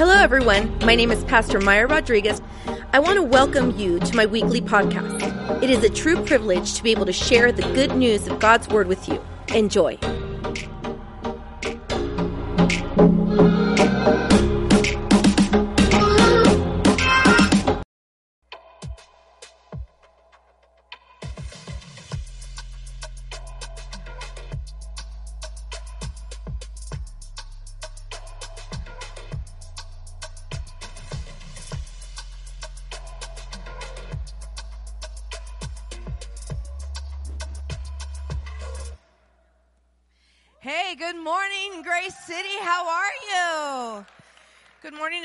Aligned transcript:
Hello, 0.00 0.14
everyone. 0.14 0.78
My 0.78 0.94
name 0.94 1.10
is 1.10 1.22
Pastor 1.24 1.60
Maya 1.60 1.86
Rodriguez. 1.86 2.40
I 2.94 2.98
want 3.00 3.16
to 3.16 3.22
welcome 3.22 3.78
you 3.78 3.98
to 3.98 4.16
my 4.16 4.24
weekly 4.24 4.62
podcast. 4.62 5.62
It 5.62 5.68
is 5.68 5.84
a 5.84 5.90
true 5.90 6.24
privilege 6.24 6.72
to 6.76 6.82
be 6.82 6.90
able 6.90 7.04
to 7.04 7.12
share 7.12 7.52
the 7.52 7.60
good 7.74 7.94
news 7.94 8.26
of 8.26 8.38
God's 8.38 8.66
Word 8.68 8.86
with 8.86 9.06
you. 9.10 9.22
Enjoy. 9.54 9.98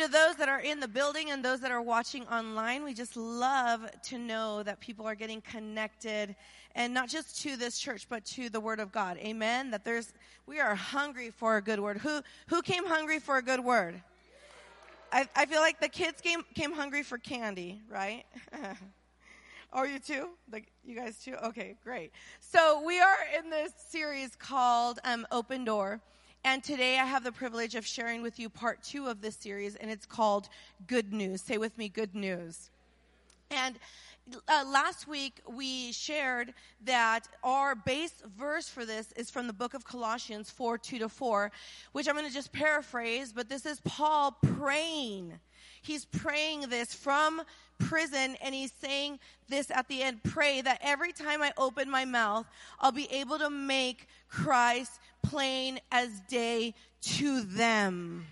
To 0.06 0.12
those 0.12 0.36
that 0.36 0.50
are 0.50 0.60
in 0.60 0.80
the 0.80 0.88
building 0.88 1.32
and 1.32 1.44
those 1.44 1.62
that 1.62 1.72
are 1.72 1.82
watching 1.82 2.28
online. 2.28 2.84
We 2.84 2.94
just 2.94 3.18
love 3.18 3.90
to 4.04 4.20
know 4.20 4.62
that 4.62 4.80
people 4.80 5.08
are 5.08 5.16
getting 5.16 5.42
connected 5.42 6.36
and 6.76 6.94
not 6.94 7.10
just 7.10 7.42
to 7.42 7.58
this 7.58 7.80
church, 7.80 8.08
but 8.08 8.24
to 8.26 8.50
the 8.50 8.60
word 8.60 8.80
of 8.80 8.92
God. 8.92 9.18
Amen. 9.18 9.72
That 9.72 9.84
there's, 9.84 10.14
we 10.46 10.60
are 10.60 10.76
hungry 10.76 11.32
for 11.32 11.58
a 11.58 11.62
good 11.62 11.80
word. 11.80 11.98
Who, 11.98 12.22
who 12.48 12.62
came 12.62 12.86
hungry 12.86 13.20
for 13.20 13.38
a 13.38 13.42
good 13.42 13.60
word? 13.60 14.00
I, 15.12 15.28
I 15.36 15.46
feel 15.48 15.62
like 15.62 15.80
the 15.80 15.90
kids 15.90 16.22
came, 16.22 16.44
came 16.54 16.74
hungry 16.74 17.02
for 17.02 17.18
candy, 17.18 17.82
right? 17.90 18.26
Are 19.74 19.88
you 19.88 19.98
too? 19.98 20.30
Like 20.52 20.68
you 20.84 20.96
guys 20.96 21.18
too? 21.18 21.36
Okay, 21.46 21.78
great. 21.84 22.12
So 22.42 22.84
we 22.86 23.00
are 23.00 23.18
in 23.40 23.50
this 23.50 23.72
series 23.90 24.36
called 24.36 25.00
um, 25.04 25.26
Open 25.32 25.66
Door. 25.66 26.02
And 26.46 26.64
today 26.64 27.00
I 27.00 27.06
have 27.06 27.24
the 27.24 27.32
privilege 27.32 27.74
of 27.74 27.88
sharing 27.88 28.22
with 28.22 28.40
you 28.40 28.50
part 28.50 28.84
two 28.84 29.08
of 29.08 29.20
this 29.20 29.36
series, 29.36 29.76
and 29.78 29.90
it's 29.90 30.06
called 30.06 30.48
Good 30.86 31.12
News. 31.12 31.42
Say 31.42 31.58
with 31.58 31.76
me, 31.76 31.90
Good 31.90 32.14
News. 32.14 32.70
And 33.50 33.80
uh, 34.48 34.64
last 34.68 35.08
week 35.08 35.42
we 35.52 35.92
shared 35.92 36.54
that 36.84 37.28
our 37.44 37.74
base 37.74 38.14
verse 38.38 38.70
for 38.70 38.86
this 38.86 39.12
is 39.14 39.32
from 39.32 39.48
the 39.48 39.54
book 39.54 39.74
of 39.74 39.86
Colossians 39.86 40.52
4 40.52 40.78
2 40.78 41.00
to 41.00 41.10
4, 41.10 41.52
which 41.94 42.08
I'm 42.08 42.14
going 42.14 42.28
to 42.28 42.34
just 42.34 42.54
paraphrase, 42.54 43.34
but 43.34 43.50
this 43.50 43.66
is 43.66 43.80
Paul 43.84 44.38
praying. 44.60 45.34
He's 45.82 46.06
praying 46.06 46.70
this 46.70 46.94
from 46.94 47.42
prison 47.80 48.38
and 48.42 48.54
he's 48.54 48.72
saying 48.80 49.20
this 49.50 49.70
at 49.72 49.88
the 49.88 50.02
end 50.02 50.24
pray 50.24 50.62
that 50.62 50.80
every 50.82 51.12
time 51.12 51.42
I 51.42 51.52
open 51.58 51.90
my 51.90 52.06
mouth, 52.06 52.46
I'll 52.80 52.92
be 52.92 53.12
able 53.12 53.40
to 53.40 53.50
make 53.50 54.08
Christ 54.30 55.00
plain 55.30 55.80
as 55.92 56.20
day 56.22 56.74
to 57.02 57.42
them 57.42 58.26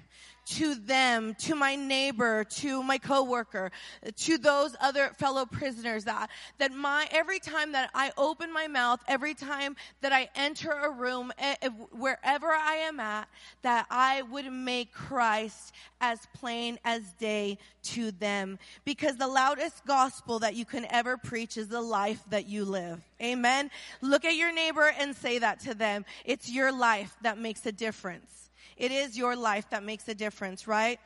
to 0.45 0.75
them, 0.75 1.36
to 1.39 1.55
my 1.55 1.75
neighbor, 1.75 2.44
to 2.44 2.83
my 2.83 2.97
coworker, 2.97 3.72
to 4.17 4.38
those 4.38 4.75
other 4.81 5.09
fellow 5.17 5.45
prisoners 5.45 6.05
that, 6.05 6.30
that 6.58 6.73
my, 6.73 7.08
every 7.11 7.39
time 7.39 7.72
that 7.73 7.89
I 7.94 8.11
open 8.17 8.52
my 8.52 8.67
mouth, 8.67 9.00
every 9.08 9.33
time 9.33 9.75
that 10.02 10.11
I 10.11 10.30
enter 10.35 10.72
a 10.72 10.89
room, 10.91 11.31
eh, 11.38 11.55
eh, 11.61 11.69
wherever 11.91 12.47
I 12.47 12.75
am 12.88 13.00
at, 13.00 13.27
that 13.61 13.85
I 13.89 14.22
would 14.23 14.52
make 14.52 14.94
Christ 14.94 15.73
as 16.02 16.19
plain 16.33 16.80
as 16.83 17.02
day 17.13 17.57
to 17.83 18.11
them. 18.11 18.59
Because 18.85 19.17
the 19.17 19.28
loudest 19.28 19.85
gospel 19.85 20.39
that 20.39 20.55
you 20.55 20.66
can 20.66 20.85
ever 20.89 21.17
preach 21.17 21.57
is 21.57 21.67
the 21.67 21.81
life 21.81 22.22
that 22.29 22.47
you 22.47 22.66
live. 22.66 23.01
Amen. 23.22 23.72
Look 24.01 24.25
at 24.25 24.35
your 24.35 24.53
neighbor 24.53 24.91
and 25.00 25.16
say 25.16 25.40
that 25.40 25.62
to 25.62 25.73
them. 25.73 26.06
It's 26.25 26.51
your 26.51 26.72
life 26.72 27.16
that 27.22 27.38
makes 27.38 27.66
a 27.66 27.72
difference. 27.72 28.42
It 28.78 28.91
is 28.91 29.18
your 29.18 29.35
life 29.35 29.69
that 29.69 29.84
makes 29.84 30.07
a 30.07 30.16
difference, 30.16 30.68
right? 30.68 31.00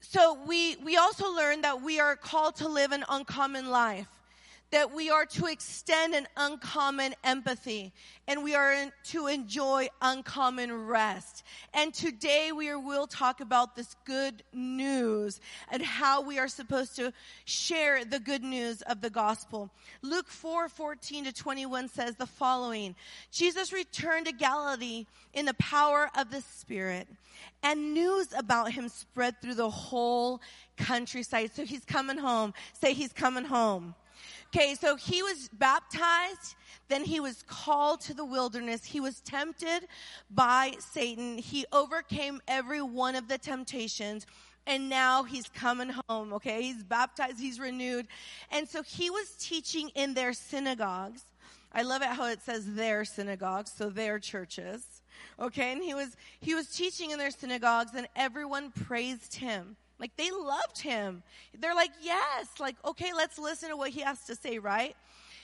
So 0.00 0.38
we, 0.46 0.76
we 0.76 0.96
also 0.96 1.34
learn 1.34 1.62
that 1.62 1.82
we 1.82 2.00
are 2.00 2.16
called 2.16 2.56
to 2.56 2.68
live 2.68 2.92
an 2.92 3.04
uncommon 3.08 3.70
life 3.70 4.08
that 4.70 4.92
we 4.92 5.10
are 5.10 5.24
to 5.24 5.46
extend 5.46 6.14
an 6.14 6.26
uncommon 6.36 7.14
empathy 7.22 7.92
and 8.26 8.42
we 8.42 8.54
are 8.54 8.74
to 9.04 9.26
enjoy 9.28 9.88
uncommon 10.02 10.86
rest. 10.86 11.44
And 11.72 11.94
today 11.94 12.50
we 12.52 12.74
will 12.74 13.06
talk 13.06 13.40
about 13.40 13.76
this 13.76 13.94
good 14.04 14.42
news 14.52 15.40
and 15.70 15.82
how 15.82 16.22
we 16.22 16.38
are 16.38 16.48
supposed 16.48 16.96
to 16.96 17.12
share 17.44 18.04
the 18.04 18.18
good 18.18 18.42
news 18.42 18.82
of 18.82 19.00
the 19.00 19.10
gospel. 19.10 19.70
Luke 20.02 20.28
4, 20.28 20.68
14 20.68 21.24
to 21.24 21.32
21 21.32 21.88
says 21.88 22.16
the 22.16 22.26
following. 22.26 22.96
Jesus 23.30 23.72
returned 23.72 24.26
to 24.26 24.32
Galilee 24.32 25.06
in 25.32 25.46
the 25.46 25.54
power 25.54 26.10
of 26.16 26.30
the 26.30 26.40
Spirit 26.40 27.06
and 27.62 27.94
news 27.94 28.28
about 28.36 28.72
him 28.72 28.88
spread 28.88 29.40
through 29.40 29.54
the 29.54 29.70
whole 29.70 30.40
countryside. 30.76 31.50
So 31.54 31.64
he's 31.64 31.84
coming 31.84 32.18
home. 32.18 32.52
Say 32.80 32.92
he's 32.92 33.12
coming 33.12 33.44
home. 33.44 33.94
Okay, 34.54 34.74
so 34.74 34.96
he 34.96 35.22
was 35.22 35.48
baptized, 35.52 36.54
then 36.88 37.04
he 37.04 37.20
was 37.20 37.42
called 37.46 38.00
to 38.02 38.14
the 38.14 38.24
wilderness. 38.24 38.84
He 38.84 39.00
was 39.00 39.20
tempted 39.20 39.88
by 40.30 40.74
Satan. 40.78 41.38
He 41.38 41.66
overcame 41.72 42.40
every 42.46 42.80
one 42.80 43.16
of 43.16 43.28
the 43.28 43.38
temptations. 43.38 44.26
And 44.68 44.88
now 44.88 45.22
he's 45.22 45.48
coming 45.48 45.94
home, 46.08 46.32
okay? 46.32 46.62
He's 46.62 46.82
baptized, 46.82 47.38
he's 47.38 47.60
renewed. 47.60 48.08
And 48.50 48.68
so 48.68 48.82
he 48.82 49.10
was 49.10 49.30
teaching 49.38 49.90
in 49.94 50.14
their 50.14 50.32
synagogues. 50.32 51.22
I 51.72 51.82
love 51.82 52.02
it 52.02 52.08
how 52.08 52.26
it 52.26 52.42
says 52.42 52.74
their 52.74 53.04
synagogues, 53.04 53.70
so 53.70 53.90
their 53.90 54.18
churches. 54.18 55.02
Okay, 55.38 55.72
and 55.72 55.82
he 55.82 55.94
was 55.94 56.16
he 56.40 56.54
was 56.54 56.68
teaching 56.68 57.10
in 57.10 57.18
their 57.18 57.30
synagogues 57.30 57.92
and 57.94 58.08
everyone 58.16 58.70
praised 58.70 59.34
him. 59.34 59.76
Like 59.98 60.16
they 60.16 60.30
loved 60.30 60.80
him. 60.80 61.22
They're 61.58 61.74
like, 61.74 61.92
yes, 62.02 62.48
like, 62.60 62.76
okay, 62.84 63.12
let's 63.14 63.38
listen 63.38 63.70
to 63.70 63.76
what 63.76 63.90
he 63.90 64.00
has 64.00 64.20
to 64.26 64.34
say, 64.34 64.58
right? 64.58 64.94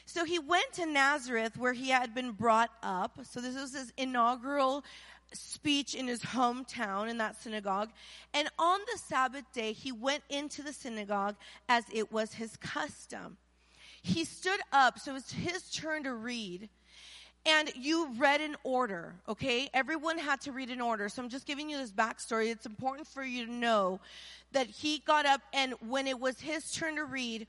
So 0.05 0.25
he 0.25 0.39
went 0.39 0.73
to 0.75 0.87
Nazareth 0.87 1.57
where 1.57 1.73
he 1.73 1.89
had 1.89 2.15
been 2.15 2.33
brought 2.33 2.71
up. 2.83 3.19
So 3.25 3.41
this 3.41 3.55
was 3.55 3.75
his 3.75 3.93
inaugural 3.97 4.85
speech 5.33 5.95
in 5.95 6.07
his 6.07 6.21
hometown 6.21 7.09
in 7.09 7.19
that 7.19 7.41
synagogue. 7.41 7.91
And 8.35 8.49
on 8.59 8.81
the 8.93 8.99
Sabbath 8.99 9.45
day, 9.53 9.73
he 9.73 9.93
went 9.93 10.23
into 10.29 10.63
the 10.63 10.73
synagogue 10.73 11.37
as 11.69 11.85
it 11.93 12.13
was 12.13 12.35
his 12.35 12.57
custom. 12.57 13.37
He 14.03 14.25
stood 14.25 14.61
up, 14.73 14.99
so 14.99 15.13
it 15.13 15.15
was 15.15 15.31
his 15.31 15.71
turn 15.71 16.05
to 16.05 16.13
read. 16.13 16.69
And 17.45 17.73
you 17.75 18.09
read 18.19 18.41
in 18.41 18.57
order, 18.63 19.15
okay? 19.29 19.69
Everyone 19.75 20.17
had 20.17 20.41
to 20.43 20.53
read 20.53 20.71
in 20.71 20.81
order. 20.81 21.09
So 21.09 21.23
I'm 21.23 21.29
just 21.29 21.47
giving 21.47 21.69
you 21.69 21.77
this 21.77 21.91
backstory. 21.91 22.51
It's 22.51 22.67
important 22.67 23.09
for 23.09 23.25
you 23.25 23.47
to 23.47 23.53
know 23.53 24.01
that 24.53 24.69
he 24.69 25.03
got 25.05 25.27
up 25.27 25.41
and 25.53 25.75
when 25.89 26.07
it 26.07 26.21
was 26.21 26.41
his 26.41 26.71
turn 26.71 26.97
to 26.97 27.05
read, 27.05 27.49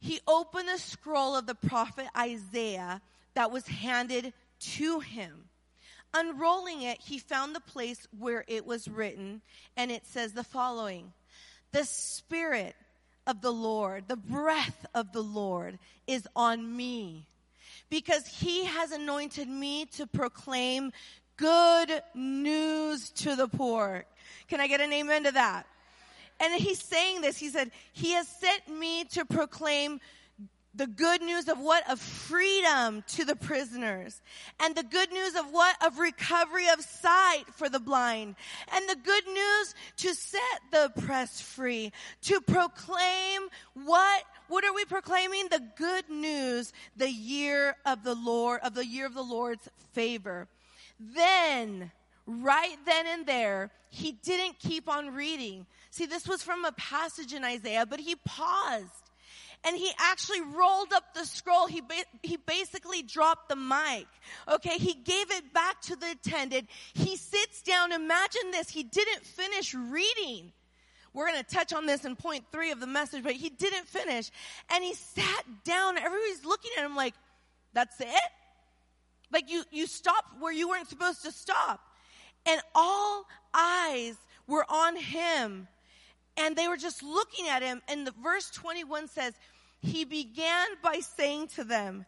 he 0.00 0.20
opened 0.28 0.68
the 0.68 0.78
scroll 0.78 1.34
of 1.34 1.46
the 1.46 1.54
prophet 1.54 2.06
Isaiah 2.16 3.00
that 3.32 3.50
was 3.50 3.66
handed 3.66 4.34
to 4.60 5.00
him. 5.00 5.44
Unrolling 6.12 6.82
it, 6.82 7.00
he 7.00 7.18
found 7.18 7.54
the 7.54 7.60
place 7.60 8.06
where 8.18 8.44
it 8.46 8.64
was 8.64 8.86
written, 8.86 9.40
and 9.76 9.90
it 9.90 10.06
says 10.06 10.32
the 10.32 10.44
following 10.44 11.12
The 11.72 11.84
Spirit 11.84 12.76
of 13.26 13.40
the 13.40 13.52
Lord, 13.52 14.04
the 14.06 14.16
breath 14.16 14.86
of 14.94 15.12
the 15.12 15.22
Lord 15.22 15.78
is 16.06 16.28
on 16.36 16.76
me 16.76 17.26
because 17.90 18.26
he 18.26 18.64
has 18.64 18.92
anointed 18.92 19.48
me 19.48 19.86
to 19.96 20.06
proclaim 20.06 20.92
good 21.36 22.02
news 22.14 23.10
to 23.10 23.36
the 23.36 23.48
poor. 23.48 24.04
Can 24.48 24.60
I 24.60 24.66
get 24.66 24.80
an 24.80 24.92
amen 24.92 25.24
to 25.24 25.32
that? 25.32 25.66
And 26.40 26.54
he's 26.54 26.82
saying 26.82 27.20
this. 27.20 27.38
He 27.38 27.48
said, 27.48 27.70
He 27.92 28.12
has 28.12 28.28
sent 28.28 28.68
me 28.68 29.04
to 29.12 29.24
proclaim 29.24 30.00
the 30.74 30.86
good 30.86 31.22
news 31.22 31.48
of 31.48 31.58
what? 31.58 31.88
Of 31.88 32.00
freedom 32.00 33.04
to 33.08 33.24
the 33.24 33.36
prisoners. 33.36 34.20
And 34.60 34.74
the 34.74 34.82
good 34.82 35.12
news 35.12 35.34
of 35.36 35.46
what? 35.50 35.76
Of 35.84 35.98
recovery 35.98 36.68
of 36.68 36.80
sight 36.80 37.44
for 37.52 37.68
the 37.68 37.80
blind. 37.80 38.36
And 38.72 38.88
the 38.88 38.96
good 38.96 39.26
news 39.26 39.74
to 39.98 40.14
set 40.14 40.40
the 40.72 40.86
oppressed 40.86 41.42
free. 41.42 41.92
To 42.22 42.40
proclaim 42.40 43.42
what? 43.74 44.24
What 44.48 44.64
are 44.64 44.74
we 44.74 44.84
proclaiming? 44.84 45.48
The 45.50 45.62
good 45.76 46.08
news, 46.10 46.72
the 46.96 47.10
year 47.10 47.76
of 47.86 48.04
the 48.04 48.14
Lord, 48.14 48.60
of 48.62 48.74
the 48.74 48.86
year 48.86 49.06
of 49.06 49.14
the 49.14 49.22
Lord's 49.22 49.68
favor. 49.92 50.48
Then, 50.98 51.90
right 52.26 52.76
then 52.84 53.06
and 53.06 53.26
there, 53.26 53.70
he 53.90 54.12
didn't 54.12 54.58
keep 54.58 54.88
on 54.88 55.14
reading. 55.14 55.66
See, 55.90 56.06
this 56.06 56.26
was 56.26 56.42
from 56.42 56.64
a 56.64 56.72
passage 56.72 57.32
in 57.32 57.44
Isaiah, 57.44 57.86
but 57.86 58.00
he 58.00 58.16
paused 58.16 59.03
and 59.66 59.76
he 59.76 59.90
actually 59.98 60.42
rolled 60.42 60.92
up 60.92 61.14
the 61.14 61.24
scroll. 61.24 61.66
He, 61.66 61.80
ba- 61.80 62.04
he 62.22 62.36
basically 62.36 63.02
dropped 63.02 63.48
the 63.48 63.56
mic. 63.56 64.06
Okay. 64.46 64.76
He 64.76 64.94
gave 64.94 65.30
it 65.30 65.52
back 65.54 65.80
to 65.82 65.96
the 65.96 66.10
attendant. 66.10 66.68
He 66.92 67.16
sits 67.16 67.62
down. 67.62 67.92
Imagine 67.92 68.50
this. 68.50 68.68
He 68.68 68.82
didn't 68.82 69.24
finish 69.24 69.74
reading. 69.74 70.52
We're 71.14 71.28
going 71.28 71.42
to 71.42 71.48
touch 71.48 71.72
on 71.72 71.86
this 71.86 72.04
in 72.04 72.16
point 72.16 72.44
three 72.52 72.72
of 72.72 72.80
the 72.80 72.86
message, 72.86 73.22
but 73.22 73.32
he 73.32 73.48
didn't 73.48 73.86
finish. 73.86 74.30
And 74.70 74.84
he 74.84 74.94
sat 74.94 75.44
down. 75.64 75.96
Everybody's 75.96 76.44
looking 76.44 76.72
at 76.76 76.84
him 76.84 76.96
like, 76.96 77.14
that's 77.72 78.00
it? 78.00 78.08
Like 79.32 79.50
you, 79.50 79.64
you 79.70 79.86
stopped 79.86 80.40
where 80.40 80.52
you 80.52 80.68
weren't 80.68 80.88
supposed 80.88 81.22
to 81.22 81.32
stop. 81.32 81.80
And 82.46 82.60
all 82.74 83.24
eyes 83.54 84.16
were 84.46 84.66
on 84.68 84.96
him. 84.96 85.68
And 86.36 86.56
they 86.56 86.68
were 86.68 86.76
just 86.76 87.02
looking 87.02 87.46
at 87.48 87.62
him. 87.62 87.80
And 87.88 88.06
the 88.06 88.12
verse 88.22 88.50
21 88.50 89.08
says, 89.08 89.34
he 89.84 90.04
began 90.04 90.66
by 90.82 91.00
saying 91.00 91.48
to 91.56 91.64
them, 91.64 92.06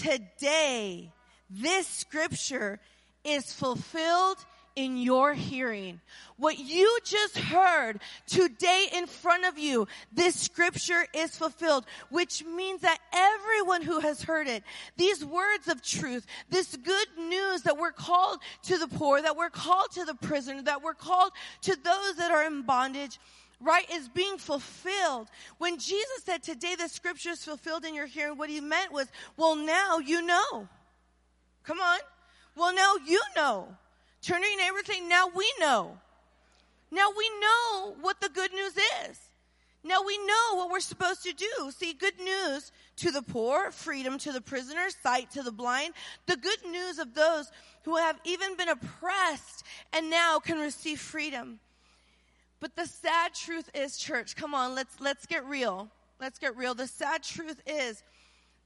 today, 0.00 1.12
this 1.48 1.86
scripture 1.86 2.78
is 3.24 3.52
fulfilled 3.52 4.38
in 4.76 4.96
your 4.96 5.34
hearing. 5.34 6.00
What 6.36 6.58
you 6.58 6.98
just 7.04 7.36
heard 7.36 8.00
today 8.26 8.86
in 8.94 9.06
front 9.06 9.44
of 9.44 9.58
you, 9.58 9.88
this 10.12 10.36
scripture 10.36 11.06
is 11.12 11.36
fulfilled, 11.36 11.84
which 12.08 12.44
means 12.44 12.80
that 12.82 12.98
everyone 13.12 13.82
who 13.82 13.98
has 14.00 14.22
heard 14.22 14.46
it, 14.46 14.62
these 14.96 15.24
words 15.24 15.68
of 15.68 15.82
truth, 15.82 16.24
this 16.48 16.76
good 16.76 17.08
news 17.18 17.62
that 17.62 17.76
we're 17.76 17.92
called 17.92 18.38
to 18.62 18.78
the 18.78 18.88
poor, 18.88 19.20
that 19.20 19.36
we're 19.36 19.50
called 19.50 19.90
to 19.92 20.04
the 20.04 20.14
prisoner, 20.14 20.62
that 20.62 20.82
we're 20.82 20.94
called 20.94 21.32
to 21.62 21.76
those 21.76 22.16
that 22.16 22.30
are 22.30 22.44
in 22.44 22.62
bondage, 22.62 23.18
right, 23.60 23.88
is 23.90 24.08
being 24.08 24.38
fulfilled. 24.38 25.28
When 25.58 25.78
Jesus 25.78 26.24
said, 26.24 26.42
today 26.42 26.74
the 26.76 26.88
scripture 26.88 27.30
is 27.30 27.44
fulfilled 27.44 27.84
in 27.84 27.94
your 27.94 28.06
hearing, 28.06 28.38
what 28.38 28.50
he 28.50 28.60
meant 28.60 28.92
was, 28.92 29.06
well, 29.36 29.56
now 29.56 29.98
you 29.98 30.22
know. 30.22 30.68
Come 31.64 31.80
on. 31.80 31.98
Well, 32.56 32.74
now 32.74 32.94
you 33.06 33.20
know. 33.36 33.68
Turn 34.22 34.42
to 34.42 34.48
your 34.48 34.58
neighbor 34.58 34.84
saying, 34.84 35.08
now 35.08 35.28
we 35.34 35.50
know. 35.60 35.98
Now 36.90 37.08
we 37.16 37.30
know 37.40 37.96
what 38.00 38.20
the 38.20 38.28
good 38.28 38.52
news 38.52 38.76
is. 39.08 39.18
Now 39.82 40.02
we 40.06 40.18
know 40.18 40.56
what 40.56 40.70
we're 40.70 40.80
supposed 40.80 41.22
to 41.22 41.32
do. 41.32 41.70
See, 41.70 41.94
good 41.94 42.18
news 42.18 42.70
to 42.96 43.10
the 43.10 43.22
poor, 43.22 43.70
freedom 43.70 44.18
to 44.18 44.32
the 44.32 44.40
prisoner, 44.40 44.88
sight 45.02 45.30
to 45.30 45.42
the 45.42 45.52
blind, 45.52 45.94
the 46.26 46.36
good 46.36 46.66
news 46.70 46.98
of 46.98 47.14
those 47.14 47.50
who 47.84 47.96
have 47.96 48.20
even 48.24 48.56
been 48.56 48.68
oppressed 48.68 49.64
and 49.94 50.10
now 50.10 50.38
can 50.38 50.58
receive 50.58 51.00
freedom. 51.00 51.60
But 52.60 52.76
the 52.76 52.86
sad 52.86 53.34
truth 53.34 53.70
is, 53.74 53.96
church, 53.96 54.36
come 54.36 54.54
on, 54.54 54.74
let's, 54.74 55.00
let's 55.00 55.26
get 55.26 55.44
real. 55.46 55.88
Let's 56.20 56.38
get 56.38 56.56
real. 56.56 56.74
The 56.74 56.86
sad 56.86 57.22
truth 57.22 57.60
is 57.66 58.02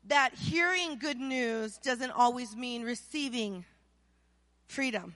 that 0.08 0.34
hearing 0.34 0.98
good 0.98 1.18
news 1.18 1.78
doesn't 1.78 2.10
always 2.10 2.56
mean 2.56 2.82
receiving 2.82 3.64
freedom 4.66 5.14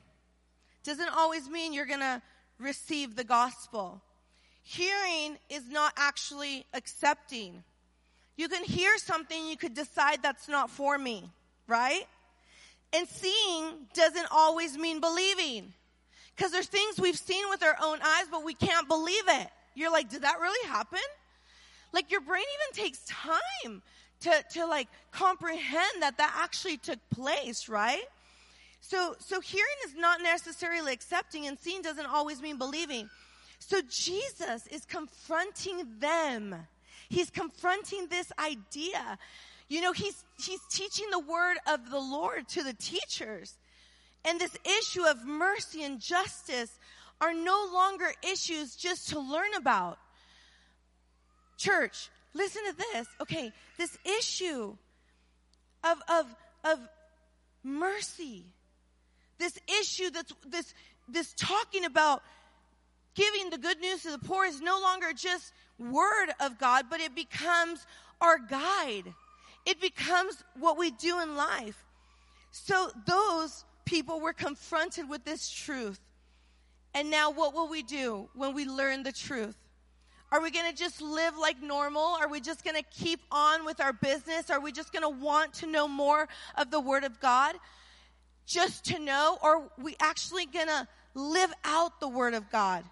doesn't 0.88 1.10
always 1.14 1.50
mean 1.50 1.74
you're 1.74 1.84
going 1.84 2.00
to 2.00 2.22
receive 2.58 3.14
the 3.14 3.24
gospel. 3.24 4.00
Hearing 4.62 5.36
is 5.50 5.68
not 5.68 5.92
actually 5.98 6.64
accepting. 6.72 7.62
You 8.38 8.48
can 8.48 8.64
hear 8.64 8.96
something, 8.96 9.46
you 9.48 9.58
could 9.58 9.74
decide 9.74 10.22
that's 10.22 10.48
not 10.48 10.70
for 10.70 10.96
me, 10.96 11.30
right? 11.66 12.04
And 12.94 13.06
seeing 13.06 13.86
doesn't 13.92 14.28
always 14.30 14.78
mean 14.78 15.00
believing. 15.00 15.74
Because 16.38 16.52
there's 16.52 16.68
things 16.68 17.00
we've 17.00 17.18
seen 17.18 17.44
with 17.50 17.64
our 17.64 17.76
own 17.82 17.98
eyes, 18.00 18.26
but 18.30 18.44
we 18.44 18.54
can't 18.54 18.86
believe 18.86 19.24
it. 19.26 19.48
You're 19.74 19.90
like, 19.90 20.08
did 20.08 20.22
that 20.22 20.38
really 20.40 20.68
happen? 20.68 21.00
Like 21.92 22.12
your 22.12 22.20
brain 22.20 22.44
even 22.44 22.84
takes 22.84 23.00
time 23.06 23.82
to, 24.20 24.44
to 24.52 24.66
like 24.66 24.86
comprehend 25.10 26.00
that 26.02 26.16
that 26.18 26.32
actually 26.36 26.76
took 26.76 27.00
place, 27.10 27.68
right? 27.68 28.04
So, 28.80 29.16
so 29.18 29.40
hearing 29.40 29.66
is 29.86 29.96
not 29.96 30.22
necessarily 30.22 30.92
accepting 30.92 31.48
and 31.48 31.58
seeing 31.58 31.82
doesn't 31.82 32.06
always 32.06 32.40
mean 32.40 32.56
believing. 32.56 33.10
So 33.58 33.80
Jesus 33.90 34.68
is 34.68 34.84
confronting 34.84 35.86
them. 35.98 36.54
He's 37.08 37.30
confronting 37.30 38.06
this 38.08 38.30
idea. 38.38 39.18
You 39.66 39.80
know, 39.80 39.92
he's, 39.92 40.24
he's 40.40 40.60
teaching 40.70 41.06
the 41.10 41.18
word 41.18 41.56
of 41.66 41.90
the 41.90 41.98
Lord 41.98 42.48
to 42.50 42.62
the 42.62 42.74
teachers. 42.74 43.56
And 44.24 44.40
this 44.40 44.56
issue 44.80 45.04
of 45.04 45.24
mercy 45.24 45.84
and 45.84 46.00
justice 46.00 46.78
are 47.20 47.34
no 47.34 47.68
longer 47.72 48.12
issues 48.30 48.76
just 48.76 49.10
to 49.10 49.20
learn 49.20 49.54
about. 49.56 49.98
Church, 51.56 52.10
listen 52.34 52.62
to 52.66 52.76
this. 52.76 53.08
Okay, 53.20 53.52
this 53.78 53.98
issue 54.04 54.76
of, 55.84 55.98
of, 56.08 56.26
of 56.64 56.78
mercy 57.64 58.44
this 59.38 59.58
issue 59.80 60.10
that's 60.10 60.32
this 60.46 60.74
this 61.08 61.32
talking 61.34 61.84
about 61.84 62.22
giving 63.14 63.50
the 63.50 63.58
good 63.58 63.80
news 63.80 64.02
to 64.02 64.10
the 64.10 64.18
poor 64.18 64.44
is 64.44 64.60
no 64.60 64.80
longer 64.80 65.12
just 65.14 65.52
word 65.78 66.28
of 66.40 66.58
God, 66.58 66.86
but 66.90 67.00
it 67.00 67.14
becomes 67.14 67.86
our 68.20 68.38
guide. 68.38 69.14
It 69.64 69.80
becomes 69.80 70.42
what 70.58 70.76
we 70.76 70.90
do 70.90 71.20
in 71.20 71.36
life. 71.36 71.84
So 72.50 72.90
those 73.06 73.64
people 73.88 74.20
were 74.20 74.32
confronted 74.32 75.08
with 75.08 75.24
this 75.24 75.50
truth. 75.50 76.00
And 76.94 77.10
now 77.10 77.30
what 77.30 77.54
will 77.54 77.68
we 77.68 77.82
do 77.82 78.28
when 78.34 78.54
we 78.54 78.64
learn 78.64 79.02
the 79.02 79.12
truth? 79.12 79.56
Are 80.30 80.42
we 80.42 80.50
going 80.50 80.70
to 80.70 80.76
just 80.76 81.00
live 81.00 81.38
like 81.38 81.62
normal? 81.62 82.02
Are 82.02 82.28
we 82.28 82.40
just 82.40 82.64
going 82.64 82.76
to 82.76 82.82
keep 82.82 83.20
on 83.30 83.64
with 83.64 83.80
our 83.80 83.92
business? 83.92 84.50
Are 84.50 84.60
we 84.60 84.72
just 84.72 84.92
going 84.92 85.02
to 85.02 85.24
want 85.24 85.54
to 85.54 85.66
know 85.66 85.88
more 85.88 86.28
of 86.56 86.70
the 86.70 86.80
Word 86.80 87.04
of 87.04 87.18
God? 87.20 87.54
just 88.48 88.86
to 88.86 88.98
know, 88.98 89.38
or 89.42 89.56
are 89.56 89.70
we 89.76 89.94
actually 90.00 90.46
gonna 90.46 90.88
live 91.14 91.52
out 91.64 92.00
the 92.00 92.08
Word 92.08 92.32
of 92.32 92.50
God? 92.50 92.82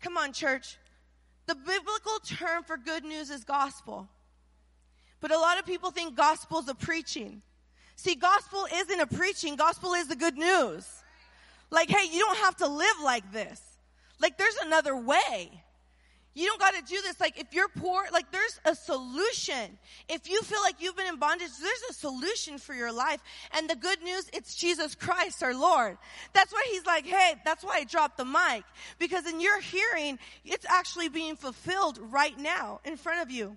Come 0.00 0.16
on, 0.16 0.32
church. 0.32 0.78
The 1.46 1.54
biblical 1.54 2.18
term 2.24 2.64
for 2.64 2.76
good 2.76 3.04
news 3.04 3.30
is 3.30 3.44
gospel. 3.44 4.08
But 5.20 5.32
a 5.32 5.38
lot 5.38 5.58
of 5.58 5.66
people 5.66 5.90
think 5.90 6.16
gospel 6.16 6.60
is 6.60 6.68
a 6.68 6.74
preaching. 6.74 7.42
See, 7.98 8.14
gospel 8.14 8.64
isn't 8.72 9.00
a 9.00 9.08
preaching, 9.08 9.56
gospel 9.56 9.94
is 9.94 10.06
the 10.06 10.14
good 10.14 10.38
news. 10.38 10.88
Like, 11.68 11.90
hey, 11.90 12.08
you 12.12 12.20
don't 12.20 12.38
have 12.38 12.56
to 12.58 12.68
live 12.68 12.94
like 13.02 13.32
this. 13.32 13.60
Like, 14.20 14.38
there's 14.38 14.56
another 14.64 14.96
way. 14.96 15.50
You 16.32 16.46
don't 16.46 16.60
got 16.60 16.74
to 16.74 16.82
do 16.82 17.02
this. 17.02 17.18
Like, 17.18 17.40
if 17.40 17.52
you're 17.52 17.66
poor, 17.66 18.04
like, 18.12 18.30
there's 18.30 18.60
a 18.64 18.76
solution. 18.76 19.76
If 20.08 20.30
you 20.30 20.40
feel 20.42 20.60
like 20.62 20.76
you've 20.78 20.96
been 20.96 21.08
in 21.08 21.16
bondage, 21.16 21.50
there's 21.60 21.82
a 21.90 21.92
solution 21.92 22.58
for 22.58 22.72
your 22.72 22.92
life. 22.92 23.20
And 23.56 23.68
the 23.68 23.74
good 23.74 24.00
news, 24.00 24.30
it's 24.32 24.54
Jesus 24.54 24.94
Christ, 24.94 25.42
our 25.42 25.52
Lord. 25.52 25.98
That's 26.34 26.52
why 26.52 26.64
he's 26.70 26.86
like, 26.86 27.04
hey, 27.04 27.34
that's 27.44 27.64
why 27.64 27.78
I 27.78 27.84
dropped 27.84 28.16
the 28.16 28.24
mic. 28.24 28.62
Because 29.00 29.26
in 29.26 29.40
your 29.40 29.60
hearing, 29.60 30.20
it's 30.44 30.66
actually 30.66 31.08
being 31.08 31.34
fulfilled 31.34 31.98
right 32.00 32.38
now 32.38 32.78
in 32.84 32.96
front 32.96 33.22
of 33.22 33.32
you. 33.32 33.56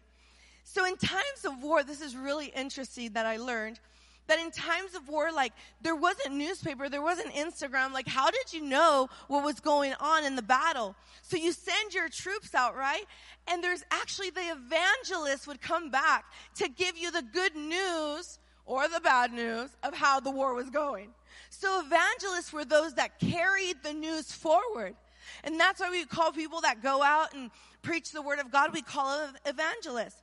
So 0.64 0.84
in 0.84 0.98
times 0.98 1.46
of 1.46 1.62
war, 1.62 1.84
this 1.84 2.02
is 2.02 2.16
really 2.16 2.48
interesting 2.48 3.12
that 3.14 3.28
I 3.28 3.38
learned 3.38 3.80
that 4.28 4.40
in 4.40 4.52
times 4.52 4.96
of 4.96 5.10
war, 5.10 5.32
like 5.32 5.54
there 5.82 5.96
wasn't 5.96 6.36
newspaper, 6.36 6.90
there 6.90 7.02
wasn't 7.02 7.34
Instagram. 7.34 7.94
Like, 7.94 8.08
how 8.08 8.32
did 8.32 8.54
you 8.54 8.62
know 8.62 9.10
what 9.28 9.44
was 9.44 9.60
going 9.60 9.94
on 10.00 10.24
in 10.24 10.36
the 10.36 10.42
battle? 10.42 10.96
So 11.22 11.38
you 11.38 11.52
send 11.52 11.94
your 11.94 12.10
troops 12.10 12.56
out, 12.56 12.76
right? 12.76 13.04
And 13.48 13.64
there's 13.64 13.84
actually 13.92 14.30
the 14.30 14.42
evangelist 14.42 15.48
would 15.48 15.62
come 15.62 15.90
back 15.90 16.26
to 16.56 16.70
give 16.70 16.98
you 16.98 17.12
the 17.12 17.24
good 17.24 17.56
news 17.56 18.40
or 18.66 18.88
the 18.88 19.02
bad 19.02 19.34
news 19.34 19.70
of 19.84 19.94
how 19.94 20.20
the 20.20 20.32
war 20.32 20.54
was 20.54 20.70
going. 20.70 21.10
So 21.50 21.82
evangelists 21.86 22.54
were 22.54 22.66
those 22.66 22.94
that 22.96 23.20
carried 23.20 23.84
the 23.84 23.94
news 23.94 24.32
forward. 24.32 24.96
And 25.44 25.60
that's 25.60 25.80
why 25.80 25.90
we 25.90 26.06
call 26.06 26.32
people 26.32 26.62
that 26.62 26.82
go 26.82 27.02
out 27.04 27.34
and 27.34 27.52
preach 27.82 28.12
the 28.12 28.22
word 28.22 28.40
of 28.40 28.52
God, 28.52 28.74
we 28.74 28.82
call 28.82 29.18
them 29.18 29.36
evangelists. 29.46 30.22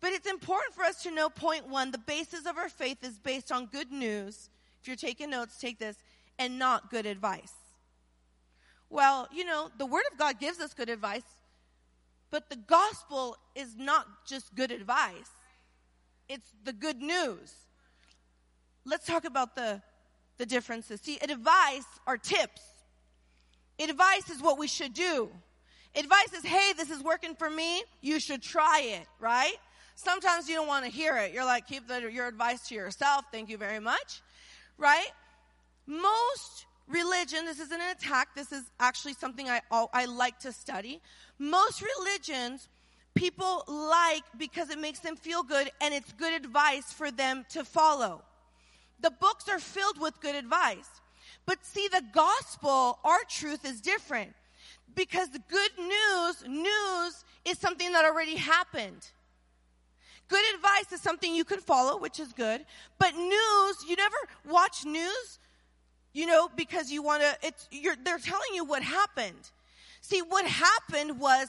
But 0.00 0.12
it's 0.12 0.28
important 0.28 0.74
for 0.74 0.84
us 0.84 1.02
to 1.02 1.10
know 1.10 1.28
point 1.28 1.68
one 1.68 1.90
the 1.90 1.98
basis 1.98 2.46
of 2.46 2.56
our 2.58 2.68
faith 2.68 2.98
is 3.02 3.18
based 3.18 3.50
on 3.50 3.66
good 3.66 3.90
news. 3.90 4.50
If 4.80 4.88
you're 4.88 4.96
taking 4.96 5.30
notes, 5.30 5.58
take 5.58 5.78
this, 5.78 5.96
and 6.38 6.58
not 6.58 6.90
good 6.90 7.06
advice. 7.06 7.52
Well, 8.90 9.28
you 9.32 9.44
know, 9.44 9.70
the 9.78 9.86
Word 9.86 10.04
of 10.12 10.18
God 10.18 10.38
gives 10.38 10.60
us 10.60 10.74
good 10.74 10.88
advice, 10.88 11.24
but 12.30 12.50
the 12.50 12.56
gospel 12.56 13.36
is 13.54 13.74
not 13.76 14.06
just 14.26 14.54
good 14.54 14.70
advice, 14.70 15.30
it's 16.28 16.52
the 16.64 16.72
good 16.72 17.00
news. 17.00 17.54
Let's 18.84 19.06
talk 19.06 19.24
about 19.24 19.56
the, 19.56 19.82
the 20.38 20.46
differences. 20.46 21.00
See, 21.00 21.18
advice 21.20 21.86
are 22.06 22.16
tips, 22.16 22.62
advice 23.80 24.30
is 24.30 24.40
what 24.40 24.58
we 24.58 24.68
should 24.68 24.94
do. 24.94 25.30
Advice 25.96 26.34
is, 26.34 26.44
hey, 26.44 26.74
this 26.76 26.90
is 26.90 27.02
working 27.02 27.34
for 27.34 27.48
me. 27.48 27.82
You 28.02 28.20
should 28.20 28.42
try 28.42 28.82
it, 28.82 29.06
right? 29.18 29.56
Sometimes 29.96 30.48
you 30.48 30.54
don't 30.54 30.68
want 30.68 30.84
to 30.84 30.90
hear 30.90 31.16
it. 31.16 31.32
You're 31.32 31.44
like, 31.44 31.66
keep 31.66 31.88
the, 31.88 32.12
your 32.12 32.28
advice 32.28 32.68
to 32.68 32.74
yourself. 32.74 33.24
Thank 33.32 33.48
you 33.48 33.56
very 33.56 33.80
much. 33.80 34.20
Right? 34.78 35.08
Most 35.86 36.66
religion, 36.86 37.46
this 37.46 37.58
isn't 37.58 37.80
an 37.80 37.90
attack. 37.90 38.28
This 38.36 38.52
is 38.52 38.64
actually 38.78 39.14
something 39.14 39.48
I, 39.48 39.62
I 39.70 40.04
like 40.04 40.38
to 40.40 40.52
study. 40.52 41.00
Most 41.38 41.82
religions 41.82 42.68
people 43.14 43.64
like 43.66 44.24
because 44.36 44.68
it 44.68 44.78
makes 44.78 44.98
them 44.98 45.16
feel 45.16 45.42
good 45.42 45.70
and 45.80 45.94
it's 45.94 46.12
good 46.12 46.34
advice 46.34 46.92
for 46.92 47.10
them 47.10 47.46
to 47.48 47.64
follow. 47.64 48.22
The 49.00 49.10
books 49.10 49.48
are 49.48 49.58
filled 49.58 49.98
with 49.98 50.20
good 50.20 50.34
advice. 50.34 50.88
But 51.46 51.64
see, 51.64 51.88
the 51.88 52.02
gospel, 52.12 52.98
our 53.02 53.20
truth 53.28 53.64
is 53.64 53.80
different. 53.80 54.34
Because 54.94 55.30
the 55.30 55.42
good 55.48 55.70
news, 55.78 56.44
news 56.46 57.24
is 57.46 57.58
something 57.58 57.92
that 57.92 58.04
already 58.04 58.36
happened. 58.36 59.10
Good 60.28 60.42
advice 60.54 60.92
is 60.92 61.00
something 61.00 61.34
you 61.34 61.44
can 61.44 61.60
follow, 61.60 61.98
which 61.98 62.18
is 62.18 62.32
good. 62.32 62.64
But 62.98 63.14
news, 63.14 63.76
you 63.88 63.96
never 63.96 64.16
watch 64.48 64.84
news, 64.84 65.38
you 66.12 66.26
know, 66.26 66.48
because 66.56 66.90
you 66.90 67.02
want 67.02 67.22
to, 67.22 67.36
it's, 67.46 67.68
you're, 67.70 67.96
they're 68.02 68.18
telling 68.18 68.54
you 68.54 68.64
what 68.64 68.82
happened. 68.82 69.50
See, 70.00 70.20
what 70.20 70.46
happened 70.46 71.20
was 71.20 71.48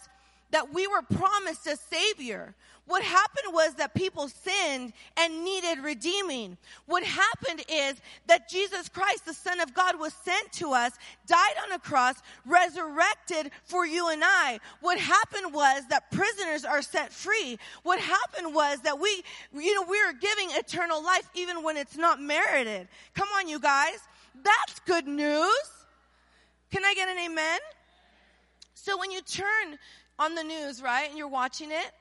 that 0.52 0.74
we 0.74 0.88
were 0.88 1.02
promised 1.02 1.68
a 1.68 1.76
savior. 1.76 2.56
What 2.88 3.04
happened 3.04 3.54
was 3.54 3.74
that 3.76 3.94
people 3.94 4.30
sinned 4.30 4.94
and 5.18 5.44
needed 5.44 5.80
redeeming. 5.80 6.58
What 6.86 7.04
happened 7.04 7.64
is 7.70 7.96
that 8.28 8.50
Jesus 8.50 8.88
Christ, 8.88 9.26
the 9.26 9.34
Son 9.34 9.60
of 9.60 9.74
God, 9.74 10.00
was 10.00 10.14
sent 10.14 10.54
to 10.54 10.72
us, 10.72 10.94
died 11.28 11.56
on 11.66 11.74
a 11.74 11.80
cross, 11.80 12.16
resurrected 12.46 13.52
for 13.66 13.86
you 13.86 14.10
and 14.10 14.24
I. 14.24 14.62
What 14.80 14.98
happened 14.98 15.54
was 15.54 15.84
that 15.90 16.10
prisoners 16.12 16.64
are 16.64 16.82
set 16.82 17.12
free. 17.12 17.60
What 17.84 18.00
happened 18.00 18.56
was 18.56 18.80
that 18.80 18.98
we, 18.98 19.22
you 19.54 19.76
know, 19.76 19.86
we 19.90 20.00
are 20.00 20.14
giving 20.14 20.48
eternal 20.52 21.04
life 21.04 21.30
even 21.36 21.64
when 21.64 21.76
it's 21.76 21.98
not 21.98 22.22
merited. 22.22 22.88
Come 23.14 23.28
on, 23.38 23.50
you 23.50 23.60
guys. 23.60 24.00
That's 24.44 24.80
good 24.86 25.08
news. 25.08 25.72
Can 26.72 26.86
I 26.86 26.94
get 26.94 27.10
an 27.10 27.18
amen? 27.20 27.60
So 28.76 28.98
when 28.98 29.12
you 29.12 29.22
turn 29.22 29.78
on 30.18 30.36
the 30.36 30.44
news, 30.44 30.82
right, 30.82 31.10
and 31.10 31.18
you're 31.18 31.28
watching 31.28 31.72
it, 31.72 31.92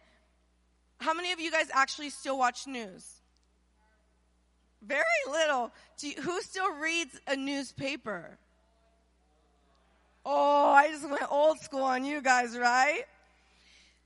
how 0.98 1.14
many 1.14 1.32
of 1.32 1.40
you 1.40 1.50
guys 1.50 1.66
actually 1.72 2.10
still 2.10 2.38
watch 2.38 2.66
news? 2.66 3.20
Very 4.82 5.04
little. 5.30 5.72
You, 6.00 6.14
who 6.22 6.40
still 6.42 6.72
reads 6.74 7.18
a 7.26 7.36
newspaper? 7.36 8.38
Oh, 10.24 10.70
I 10.70 10.88
just 10.88 11.08
went 11.08 11.30
old 11.30 11.60
school 11.60 11.84
on 11.84 12.04
you 12.04 12.20
guys, 12.20 12.56
right? 12.58 13.04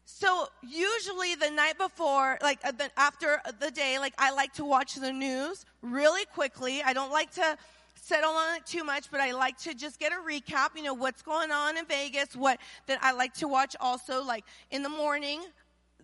So 0.05 0.49
usually 0.63 1.35
the 1.37 1.51
night 1.51 1.79
before, 1.79 2.39
like 2.43 2.59
uh, 2.65 2.73
after 2.97 3.41
the 3.61 3.71
day, 3.71 3.99
like 3.99 4.15
I 4.19 4.33
like 4.33 4.53
to 4.55 4.65
watch 4.65 4.95
the 4.97 5.13
news 5.13 5.65
really 5.83 6.25
quickly. 6.27 6.83
I 6.83 6.93
don't 6.93 7.13
like 7.13 7.31
to 7.35 7.57
settle 7.95 8.33
on 8.33 8.57
it 8.57 8.67
too 8.67 8.83
much, 8.83 9.11
but 9.11 9.21
I 9.21 9.33
like 9.33 9.57
to 9.59 9.75
just 9.75 10.01
get 10.01 10.13
a 10.13 10.17
recap, 10.17 10.71
you 10.77 10.83
know, 10.83 10.95
what's 10.95 11.23
going 11.23 11.51
on 11.53 11.79
in 11.79 11.87
Vegas, 11.87 12.35
what 12.35 12.59
that 12.87 12.99
I 13.03 13.13
like 13.13 13.35
to 13.35 13.49
watch 13.49 13.77
also 13.81 14.23
like 14.23 14.45
in 14.71 14.83
the 14.83 14.89
morning. 14.89 15.41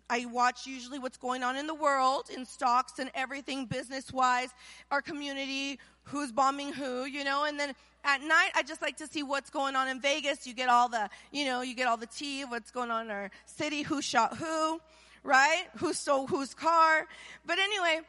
I 0.09 0.27
watch 0.27 0.67
usually 0.67 0.99
what's 0.99 1.17
going 1.17 1.43
on 1.43 1.57
in 1.57 1.67
the 1.67 1.75
world, 1.75 2.31
in 2.35 2.45
stocks 2.45 2.99
and 2.99 3.11
everything 3.15 3.67
business 3.67 4.13
wise, 4.13 4.51
our 4.91 5.03
community, 5.03 5.79
who's 6.05 6.31
bombing 6.31 6.73
who, 6.73 7.05
you 7.05 7.25
know, 7.25 7.45
and 7.45 7.59
then 7.59 7.73
at 8.05 8.23
night 8.23 8.51
I 8.55 8.63
just 8.63 8.81
like 8.81 8.97
to 8.99 9.07
see 9.07 9.23
what's 9.23 9.51
going 9.51 9.75
on 9.75 9.89
in 9.89 10.01
Vegas. 10.01 10.47
You 10.47 10.55
get 10.55 10.69
all 10.69 10.89
the, 10.89 11.11
you 11.33 11.45
know, 11.45 11.63
you 11.63 11.75
get 11.75 11.89
all 11.89 11.97
the 11.97 12.07
tea, 12.07 12.45
what's 12.45 12.71
going 12.71 12.91
on 12.91 13.07
in 13.07 13.11
our 13.11 13.31
city, 13.47 13.83
who 13.83 14.01
shot 14.01 14.37
who, 14.37 14.81
right? 15.25 15.65
Who 15.79 15.93
stole 15.93 16.27
whose 16.29 16.55
car. 16.55 17.07
But 17.45 17.59
anyway, 17.59 18.01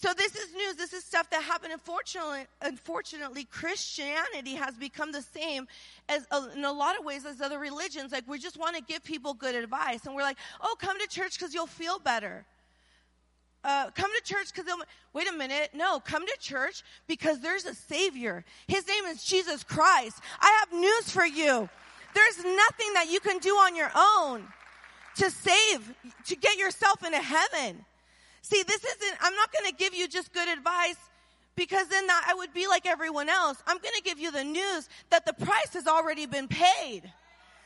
so 0.00 0.12
this 0.12 0.34
is 0.36 0.52
news. 0.52 0.76
This 0.76 0.92
is 0.92 1.04
stuff 1.04 1.30
that 1.30 1.42
happened. 1.42 1.72
Unfortunately, 1.72 2.44
unfortunately, 2.60 3.44
Christianity 3.44 4.54
has 4.54 4.74
become 4.76 5.12
the 5.12 5.22
same 5.22 5.66
as 6.08 6.26
uh, 6.30 6.48
in 6.54 6.64
a 6.64 6.72
lot 6.72 6.98
of 6.98 7.04
ways 7.04 7.24
as 7.24 7.40
other 7.40 7.58
religions. 7.58 8.12
Like 8.12 8.28
we 8.28 8.38
just 8.38 8.58
want 8.58 8.76
to 8.76 8.82
give 8.82 9.02
people 9.02 9.34
good 9.34 9.54
advice, 9.54 10.04
and 10.06 10.14
we're 10.14 10.22
like, 10.22 10.38
"Oh, 10.60 10.76
come 10.78 10.98
to 10.98 11.06
church 11.08 11.38
because 11.38 11.54
you'll 11.54 11.66
feel 11.66 11.98
better." 11.98 12.44
Uh, 13.64 13.90
come 13.90 14.10
to 14.14 14.22
church 14.22 14.52
because 14.52 14.66
they'll. 14.66 14.76
Wait 15.12 15.28
a 15.28 15.32
minute. 15.32 15.70
No, 15.72 15.98
come 15.98 16.26
to 16.26 16.36
church 16.40 16.82
because 17.06 17.40
there's 17.40 17.64
a 17.64 17.74
Savior. 17.74 18.44
His 18.68 18.86
name 18.86 19.04
is 19.06 19.24
Jesus 19.24 19.64
Christ. 19.64 20.20
I 20.40 20.60
have 20.60 20.78
news 20.78 21.10
for 21.10 21.24
you. 21.24 21.68
There's 22.14 22.38
nothing 22.38 22.94
that 22.94 23.06
you 23.10 23.20
can 23.20 23.38
do 23.38 23.50
on 23.50 23.74
your 23.74 23.90
own 23.94 24.46
to 25.16 25.30
save, 25.30 25.94
to 26.26 26.36
get 26.36 26.58
yourself 26.58 27.04
into 27.04 27.18
heaven. 27.18 27.84
See, 28.46 28.62
this 28.62 28.84
isn't, 28.84 29.18
I'm 29.20 29.34
not 29.34 29.52
going 29.52 29.68
to 29.68 29.76
give 29.76 29.92
you 29.92 30.06
just 30.06 30.32
good 30.32 30.48
advice 30.48 30.94
because 31.56 31.88
then 31.88 32.06
I 32.08 32.32
would 32.36 32.54
be 32.54 32.68
like 32.68 32.86
everyone 32.86 33.28
else. 33.28 33.60
I'm 33.66 33.78
going 33.78 33.94
to 33.96 34.02
give 34.02 34.20
you 34.20 34.30
the 34.30 34.44
news 34.44 34.88
that 35.10 35.26
the 35.26 35.32
price 35.32 35.72
has 35.72 35.88
already 35.88 36.26
been 36.26 36.46
paid. 36.46 37.02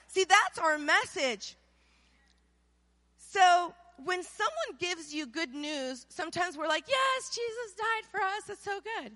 See, 0.07 0.25
that's 0.25 0.59
our 0.59 0.79
message. 0.79 1.55
So 3.19 3.75
when 4.03 4.23
someone 4.23 4.79
gives 4.79 5.13
you 5.13 5.27
good 5.27 5.53
news, 5.53 6.07
sometimes 6.09 6.57
we're 6.57 6.67
like, 6.67 6.85
yes, 6.89 7.29
Jesus 7.29 7.75
died 7.77 8.11
for 8.11 8.21
us. 8.21 8.45
That's 8.47 8.65
so 8.65 8.81
good. 9.03 9.13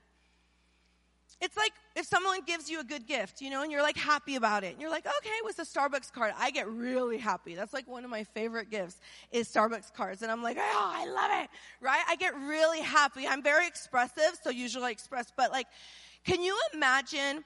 It's 1.41 1.57
like 1.57 1.73
if 1.97 2.07
someone 2.07 2.41
gives 2.47 2.71
you 2.71 2.81
a 2.81 2.85
good 2.85 3.07
gift, 3.07 3.41
you 3.41 3.50
know, 3.50 3.62
and 3.62 3.71
you're 3.71 3.83
like 3.83 3.97
happy 3.97 4.37
about 4.37 4.64
it. 4.64 4.73
And 4.73 4.81
you're 4.81 4.91
like, 4.91 5.07
okay, 5.07 5.31
with 5.45 5.59
a 5.59 5.62
Starbucks 5.62 6.12
card, 6.12 6.33
I 6.38 6.50
get 6.50 6.69
really 6.69 7.19
happy. 7.19 7.55
That's 7.55 7.73
like 7.73 7.87
one 7.87 8.05
of 8.05 8.11
my 8.11 8.25
favorite 8.25 8.71
gifts 8.71 8.97
is 9.31 9.49
Starbucks 9.49 9.93
cards. 9.95 10.23
And 10.23 10.31
I'm 10.31 10.43
like, 10.43 10.57
oh, 10.59 10.93
I 10.95 11.07
love 11.07 11.45
it. 11.45 11.50
Right? 11.81 12.03
I 12.09 12.17
get 12.17 12.35
really 12.35 12.81
happy. 12.81 13.26
I'm 13.26 13.43
very 13.43 13.67
expressive, 13.67 14.38
so 14.43 14.50
usually 14.50 14.87
I 14.87 14.91
express, 14.91 15.33
but 15.37 15.50
like, 15.50 15.67
can 16.25 16.43
you 16.43 16.59
imagine 16.73 17.45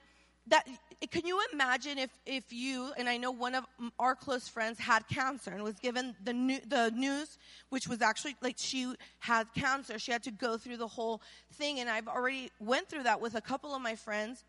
that 0.49 0.67
can 1.11 1.25
you 1.25 1.39
imagine 1.53 1.97
if, 1.97 2.09
if 2.25 2.51
you, 2.51 2.91
and 2.97 3.07
I 3.07 3.15
know 3.17 3.31
one 3.31 3.55
of 3.55 3.65
our 3.97 4.15
close 4.15 4.49
friends 4.49 4.77
had 4.77 5.07
cancer 5.07 5.51
and 5.51 5.63
was 5.63 5.79
given 5.79 6.13
the, 6.23 6.33
new, 6.33 6.59
the 6.67 6.91
news, 6.91 7.37
which 7.69 7.87
was 7.87 8.01
actually 8.01 8.35
like 8.41 8.55
she 8.57 8.93
had 9.19 9.47
cancer. 9.55 9.97
She 9.97 10.11
had 10.11 10.23
to 10.23 10.31
go 10.31 10.57
through 10.57 10.77
the 10.77 10.87
whole 10.87 11.21
thing. 11.53 11.79
And 11.79 11.89
I've 11.89 12.09
already 12.09 12.51
went 12.59 12.89
through 12.89 13.03
that 13.03 13.21
with 13.21 13.35
a 13.35 13.41
couple 13.41 13.73
of 13.73 13.81
my 13.81 13.95
friends. 13.95 14.43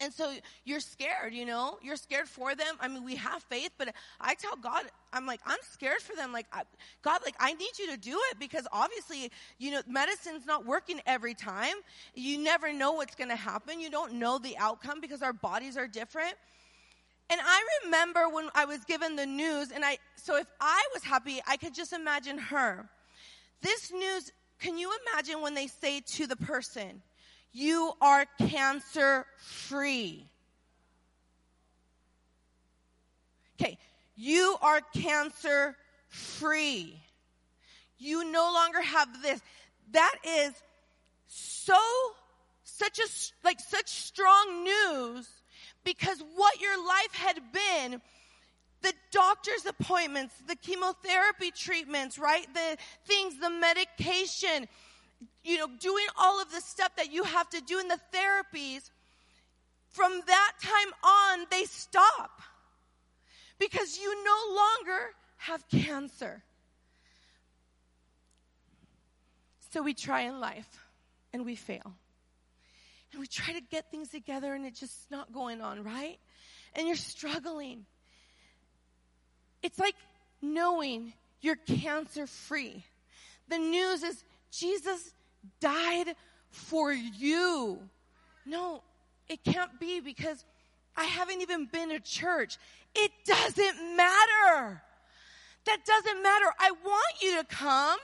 And 0.00 0.12
so 0.12 0.32
you're 0.64 0.78
scared, 0.78 1.34
you 1.34 1.44
know, 1.44 1.78
you're 1.82 1.96
scared 1.96 2.28
for 2.28 2.54
them. 2.54 2.76
I 2.80 2.86
mean, 2.86 3.04
we 3.04 3.16
have 3.16 3.42
faith, 3.42 3.72
but 3.78 3.92
I 4.20 4.34
tell 4.34 4.54
God, 4.54 4.84
I'm 5.12 5.26
like, 5.26 5.40
I'm 5.44 5.58
scared 5.72 6.00
for 6.00 6.14
them. 6.14 6.32
Like, 6.32 6.46
I, 6.52 6.62
God, 7.02 7.20
like, 7.24 7.34
I 7.40 7.54
need 7.54 7.76
you 7.80 7.88
to 7.88 7.96
do 7.96 8.16
it 8.30 8.38
because 8.38 8.68
obviously, 8.72 9.32
you 9.58 9.72
know, 9.72 9.82
medicine's 9.88 10.46
not 10.46 10.64
working 10.64 11.00
every 11.04 11.34
time. 11.34 11.74
You 12.14 12.38
never 12.38 12.72
know 12.72 12.92
what's 12.92 13.16
going 13.16 13.30
to 13.30 13.36
happen. 13.36 13.80
You 13.80 13.90
don't 13.90 14.14
know 14.14 14.38
the 14.38 14.56
outcome 14.58 15.00
because 15.00 15.20
our 15.20 15.32
bodies 15.32 15.76
are 15.76 15.88
different. 15.88 16.34
And 17.30 17.40
I 17.42 17.62
remember 17.84 18.28
when 18.28 18.50
I 18.54 18.66
was 18.66 18.84
given 18.84 19.16
the 19.16 19.26
news, 19.26 19.72
and 19.72 19.84
I, 19.84 19.98
so 20.14 20.36
if 20.36 20.46
I 20.60 20.82
was 20.94 21.02
happy, 21.02 21.40
I 21.46 21.56
could 21.56 21.74
just 21.74 21.92
imagine 21.92 22.38
her. 22.38 22.88
This 23.62 23.92
news, 23.92 24.32
can 24.60 24.78
you 24.78 24.92
imagine 25.12 25.42
when 25.42 25.54
they 25.54 25.66
say 25.66 26.00
to 26.00 26.28
the 26.28 26.36
person, 26.36 27.02
you 27.52 27.92
are 28.00 28.26
cancer 28.48 29.26
free. 29.38 30.26
Okay, 33.60 33.78
you 34.16 34.56
are 34.62 34.80
cancer 34.94 35.76
free. 36.08 37.00
You 37.98 38.30
no 38.30 38.52
longer 38.52 38.80
have 38.80 39.08
this. 39.22 39.40
That 39.92 40.14
is 40.24 40.52
so, 41.26 41.78
such 42.62 42.98
a, 42.98 43.08
like 43.44 43.60
such 43.60 43.88
strong 43.88 44.64
news 44.64 45.28
because 45.84 46.22
what 46.36 46.60
your 46.60 46.78
life 46.86 47.14
had 47.14 47.40
been 47.52 48.00
the 48.82 48.92
doctor's 49.10 49.66
appointments, 49.66 50.34
the 50.46 50.56
chemotherapy 50.56 51.50
treatments, 51.50 52.18
right? 52.18 52.46
The 52.54 52.76
things, 53.06 53.38
the 53.40 53.50
medication, 53.50 54.68
you 55.44 55.58
know, 55.58 55.68
doing 55.80 56.06
all 56.18 56.40
of 56.40 56.50
the 56.52 56.60
stuff 56.60 56.94
that 56.96 57.12
you 57.12 57.24
have 57.24 57.48
to 57.50 57.60
do 57.60 57.78
in 57.78 57.88
the 57.88 57.98
therapies, 58.14 58.90
from 59.88 60.20
that 60.26 60.52
time 60.62 60.92
on, 61.02 61.46
they 61.50 61.64
stop 61.64 62.42
because 63.58 63.98
you 63.98 64.24
no 64.24 64.54
longer 64.54 65.14
have 65.38 65.64
cancer. 65.68 66.42
So 69.70 69.82
we 69.82 69.94
try 69.94 70.22
in 70.22 70.40
life 70.40 70.68
and 71.32 71.44
we 71.44 71.54
fail. 71.54 71.94
And 73.12 73.20
we 73.20 73.26
try 73.26 73.54
to 73.54 73.60
get 73.60 73.90
things 73.90 74.08
together 74.08 74.54
and 74.54 74.66
it's 74.66 74.80
just 74.80 75.10
not 75.10 75.32
going 75.32 75.60
on, 75.60 75.82
right? 75.82 76.18
And 76.74 76.86
you're 76.86 76.96
struggling. 76.96 77.86
It's 79.62 79.78
like 79.78 79.94
knowing 80.42 81.12
you're 81.40 81.56
cancer 81.56 82.26
free. 82.26 82.84
The 83.48 83.58
news 83.58 84.02
is 84.02 84.22
Jesus 84.50 85.12
died 85.60 86.14
for 86.50 86.92
you. 86.92 87.78
No, 88.46 88.82
it 89.28 89.44
can't 89.44 89.78
be 89.78 90.00
because 90.00 90.44
I 90.96 91.04
haven't 91.04 91.42
even 91.42 91.66
been 91.66 91.90
to 91.90 92.00
church. 92.00 92.58
It 92.94 93.12
doesn't 93.24 93.96
matter. 93.96 94.82
That 95.66 95.84
doesn't 95.84 96.22
matter. 96.22 96.46
I 96.58 96.70
want 96.84 97.22
you 97.22 97.36
to 97.36 97.44
come 97.44 97.98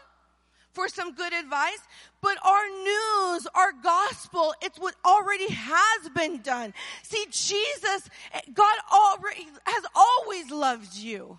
for 0.72 0.88
some 0.88 1.14
good 1.14 1.32
advice, 1.32 1.78
but 2.20 2.36
our 2.44 2.68
news, 2.68 3.46
our 3.54 3.72
gospel, 3.82 4.54
it's 4.60 4.78
what 4.78 4.94
already 5.04 5.48
has 5.48 6.08
been 6.14 6.42
done. 6.42 6.74
See, 7.02 7.24
Jesus, 7.30 8.10
God 8.52 8.76
already 8.92 9.46
has 9.64 9.84
always 9.94 10.50
loved 10.50 10.96
you. 10.96 11.38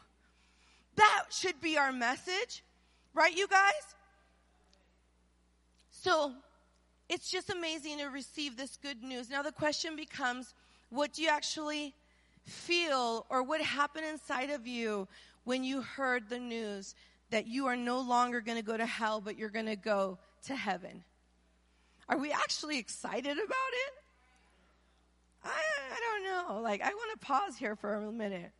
That 0.95 1.25
should 1.29 1.59
be 1.59 1.77
our 1.77 1.91
message, 1.91 2.63
right, 3.13 3.35
you 3.35 3.47
guys? 3.47 3.94
So, 6.05 6.33
it's 7.09 7.31
just 7.31 7.49
amazing 7.49 7.97
to 7.97 8.05
receive 8.05 8.57
this 8.57 8.77
good 8.79 9.01
news. 9.01 9.31
Now, 9.31 9.41
the 9.41 9.51
question 9.51 9.95
becomes 9.95 10.53
what 10.91 11.13
do 11.13 11.23
you 11.23 11.29
actually 11.29 11.95
feel 12.43 13.25
or 13.27 13.41
what 13.41 13.59
happened 13.59 14.05
inside 14.05 14.51
of 14.51 14.67
you 14.67 15.07
when 15.45 15.63
you 15.63 15.81
heard 15.81 16.29
the 16.29 16.37
news 16.37 16.93
that 17.31 17.47
you 17.47 17.65
are 17.65 17.75
no 17.75 18.01
longer 18.01 18.39
going 18.39 18.59
to 18.59 18.63
go 18.63 18.77
to 18.77 18.85
hell, 18.85 19.19
but 19.19 19.35
you're 19.35 19.49
going 19.49 19.65
to 19.65 19.75
go 19.75 20.19
to 20.45 20.55
heaven? 20.55 21.03
Are 22.07 22.19
we 22.19 22.31
actually 22.31 22.77
excited 22.77 23.31
about 23.31 23.41
it? 23.41 23.93
I, 25.43 25.49
I 25.91 25.99
don't 25.99 26.23
know. 26.23 26.61
Like, 26.61 26.83
I 26.83 26.89
want 26.89 27.19
to 27.19 27.25
pause 27.25 27.57
here 27.57 27.75
for 27.75 27.95
a 27.95 28.11
minute. 28.11 28.51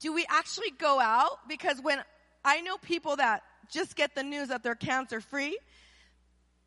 Do 0.00 0.12
we 0.12 0.26
actually 0.28 0.72
go 0.76 0.98
out? 0.98 1.46
Because 1.48 1.80
when 1.80 2.02
I 2.44 2.60
know 2.60 2.76
people 2.78 3.14
that 3.14 3.44
just 3.70 3.96
get 3.96 4.14
the 4.14 4.22
news 4.22 4.48
that 4.48 4.62
they're 4.62 4.74
cancer 4.74 5.20
free, 5.20 5.58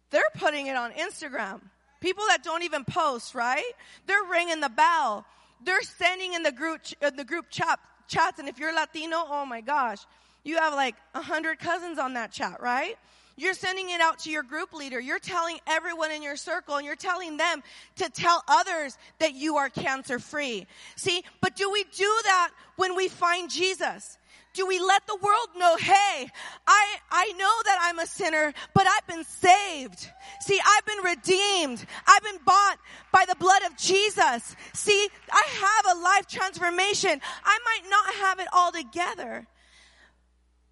they're 0.10 0.22
putting 0.36 0.68
it 0.68 0.76
on 0.76 0.92
Instagram. 0.94 1.62
People 2.00 2.24
that 2.30 2.44
don't 2.44 2.64
even 2.64 2.86
post, 2.86 3.34
right? 3.34 3.64
They're 4.06 4.24
ringing 4.30 4.62
the 4.62 4.70
bell. 4.70 5.26
They're 5.64 5.82
sending 5.82 6.34
in 6.34 6.44
the 6.44 6.52
group, 6.52 6.82
the 7.00 7.26
group 7.26 7.50
chat, 7.50 7.80
chats. 8.08 8.40
And 8.40 8.48
if 8.48 8.60
you're 8.60 8.74
Latino, 8.74 9.18
oh 9.28 9.46
my 9.46 9.62
gosh, 9.62 10.00
you 10.44 10.58
have 10.58 10.74
like 10.74 10.96
a 11.16 11.22
hundred 11.22 11.60
cousins 11.60 11.98
on 11.98 12.14
that 12.14 12.32
chat, 12.32 12.62
right? 12.62 12.96
You're 13.40 13.54
sending 13.54 13.92
it 13.92 14.02
out 14.02 14.20
to 14.20 14.32
your 14.32 14.42
group 14.42 14.74
leader. 14.74 15.00
You're 15.00 15.20
telling 15.20 15.60
everyone 15.68 16.12
in 16.12 16.24
your 16.24 16.36
circle 16.36 16.78
and 16.78 16.86
you're 16.86 16.96
telling 16.96 17.38
them 17.38 17.62
to 17.98 18.10
tell 18.10 18.44
others 18.48 18.98
that 19.20 19.36
you 19.36 19.58
are 19.58 19.70
cancer 19.70 20.18
free. 20.18 20.66
See, 20.96 21.24
but 21.40 21.56
do 21.56 21.72
we 21.72 21.84
do 21.84 22.20
that 22.24 22.50
when 22.78 22.96
we 22.96 23.08
find 23.08 23.50
Jesus? 23.50 24.18
Do 24.58 24.66
we 24.66 24.80
let 24.80 25.06
the 25.06 25.16
world 25.16 25.50
know, 25.56 25.78
hey, 25.78 26.28
I, 26.66 26.96
I 27.12 27.32
know 27.34 27.54
that 27.66 27.78
I'm 27.80 28.00
a 28.00 28.08
sinner, 28.08 28.56
but 28.74 28.88
I've 28.88 29.06
been 29.06 29.24
saved. 29.24 30.10
See, 30.42 30.60
I've 30.66 30.84
been 30.84 31.04
redeemed. 31.04 31.86
I've 32.08 32.24
been 32.24 32.40
bought 32.44 32.80
by 33.12 33.26
the 33.30 33.36
blood 33.36 33.62
of 33.68 33.78
Jesus. 33.78 34.56
See, 34.74 35.10
I 35.32 35.44
have 35.48 35.96
a 35.96 36.00
life 36.02 36.26
transformation. 36.26 37.22
I 37.46 37.60
might 37.66 37.88
not 37.88 38.16
have 38.16 38.40
it 38.40 38.48
all 38.52 38.72
together, 38.72 39.46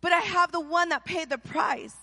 but 0.02 0.12
I 0.12 0.20
have 0.20 0.52
the 0.52 0.62
one 0.62 0.90
that 0.90 1.06
paid 1.06 1.30
the 1.30 1.38
price 1.38 1.96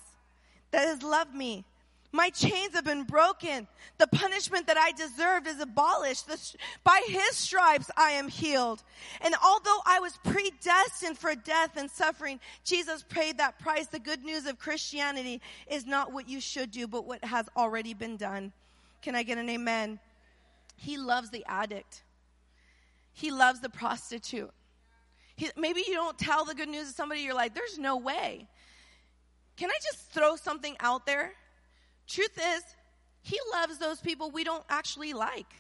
that 0.71 0.87
has 0.87 1.03
loved 1.03 1.35
me. 1.35 1.65
My 2.15 2.29
chains 2.29 2.75
have 2.75 2.85
been 2.85 3.05
broken. 3.05 3.67
The 3.97 4.07
punishment 4.07 4.67
that 4.67 4.77
I 4.77 4.93
deserved 4.93 5.47
is 5.47 5.61
abolished. 5.61 6.29
by 6.85 7.03
his 7.07 7.37
stripes 7.37 7.91
I 7.97 8.13
am 8.13 8.29
healed. 8.29 8.83
And 9.23 9.35
although 9.43 9.79
I 9.87 9.99
was 9.99 10.19
predestined 10.23 11.17
for 11.17 11.35
death 11.35 11.77
and 11.77 11.91
suffering, 11.91 12.39
Jesus 12.65 13.03
paid 13.09 13.39
that 13.39 13.59
price. 13.59 13.87
The 13.87 13.99
good 13.99 14.23
news 14.23 14.45
of 14.45 14.59
Christianity 14.59 15.41
is 15.71 15.87
not 15.87 16.13
what 16.13 16.29
you 16.29 16.41
should 16.41 16.71
do, 16.71 16.87
but 16.87 17.07
what 17.07 17.25
has 17.25 17.47
already 17.57 17.95
been 17.95 18.19
done. 18.19 18.53
Can 19.01 19.15
I 19.15 19.23
get 19.23 19.39
an 19.39 19.49
amen? 19.49 19.99
He 20.77 20.99
loves 20.99 21.31
the 21.31 21.45
addict. 21.49 22.03
He 23.15 23.31
loves 23.31 23.61
the 23.61 23.71
prostitute. 23.71 24.51
He, 25.37 25.49
maybe 25.57 25.83
you 25.87 25.95
don't 25.95 26.19
tell 26.19 26.45
the 26.45 26.55
good 26.55 26.69
news 26.69 26.89
to 26.89 26.95
somebody, 26.95 27.23
you're 27.23 27.35
like, 27.35 27.55
there's 27.55 27.79
no 27.79 27.97
way. 27.97 28.47
Can 29.57 29.71
I 29.71 29.79
just 29.83 30.11
throw 30.11 30.37
something 30.37 30.77
out 30.81 31.07
there? 31.07 31.33
Truth 32.07 32.39
is, 32.39 32.63
He 33.23 33.39
loves 33.53 33.79
those 33.79 34.01
people 34.01 34.31
we 34.31 34.45
don't 34.45 34.65
actually 34.69 35.13
like. 35.13 35.53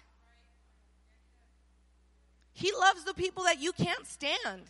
He 2.52 2.70
loves 2.78 3.04
the 3.04 3.14
people 3.14 3.44
that 3.44 3.60
you 3.60 3.72
can't 3.72 4.06
stand. 4.06 4.62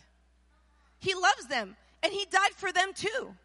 He 0.99 1.13
loves 1.13 1.47
them, 1.47 1.75
and 2.01 2.13
He 2.13 2.25
died 2.25 2.53
for 2.55 2.71
them 2.71 2.93
too. 2.93 3.35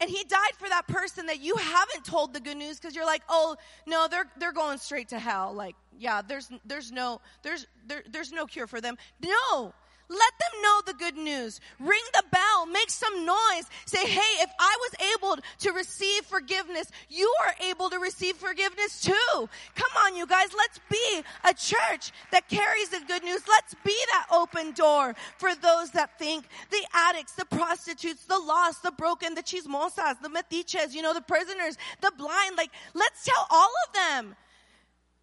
And 0.00 0.10
he 0.10 0.24
died 0.24 0.54
for 0.58 0.68
that 0.68 0.86
person 0.88 1.26
that 1.26 1.40
you 1.40 1.54
haven't 1.56 2.04
told 2.04 2.34
the 2.34 2.40
good 2.40 2.56
news 2.56 2.78
because 2.78 2.96
you're 2.96 3.06
like, 3.06 3.22
oh 3.28 3.56
no, 3.86 4.08
they're 4.10 4.26
they're 4.38 4.52
going 4.52 4.78
straight 4.78 5.08
to 5.10 5.18
hell. 5.18 5.54
Like, 5.54 5.76
yeah, 5.98 6.20
there's 6.20 6.50
there's 6.64 6.90
no 6.90 7.20
there's 7.42 7.66
there, 7.86 8.02
there's 8.10 8.32
no 8.32 8.44
cure 8.44 8.66
for 8.66 8.80
them. 8.80 8.96
No, 9.22 9.72
let 10.08 10.32
them 10.40 10.62
know 10.62 10.80
the 10.86 10.94
good 10.94 11.16
news. 11.16 11.60
Ring 11.78 12.02
the 12.12 12.24
bell. 12.30 12.53
Some 12.94 13.26
noise. 13.26 13.66
Say, 13.86 14.06
hey, 14.06 14.42
if 14.42 14.50
I 14.58 14.76
was 14.80 15.08
able 15.14 15.42
to 15.60 15.72
receive 15.72 16.24
forgiveness, 16.24 16.90
you 17.08 17.32
are 17.46 17.54
able 17.68 17.90
to 17.90 17.98
receive 17.98 18.36
forgiveness 18.36 19.00
too. 19.00 19.48
Come 19.74 19.90
on, 20.04 20.16
you 20.16 20.26
guys. 20.26 20.48
Let's 20.56 20.80
be 20.90 21.22
a 21.44 21.54
church 21.54 22.12
that 22.32 22.48
carries 22.48 22.90
the 22.90 23.00
good 23.06 23.22
news. 23.22 23.42
Let's 23.48 23.74
be 23.84 23.96
that 24.12 24.26
open 24.32 24.72
door 24.72 25.14
for 25.38 25.54
those 25.54 25.90
that 25.92 26.18
think 26.18 26.46
the 26.70 26.84
addicts, 26.92 27.32
the 27.32 27.46
prostitutes, 27.46 28.24
the 28.24 28.38
lost, 28.38 28.82
the 28.82 28.92
broken, 28.92 29.34
the 29.34 29.42
chismosas, 29.42 30.20
the 30.22 30.28
metiches, 30.28 30.94
you 30.94 31.02
know, 31.02 31.14
the 31.14 31.20
prisoners, 31.20 31.76
the 32.00 32.12
blind. 32.16 32.56
Like, 32.56 32.70
let's 32.94 33.24
tell 33.24 33.46
all 33.50 33.70
of 33.86 33.94
them. 33.94 34.36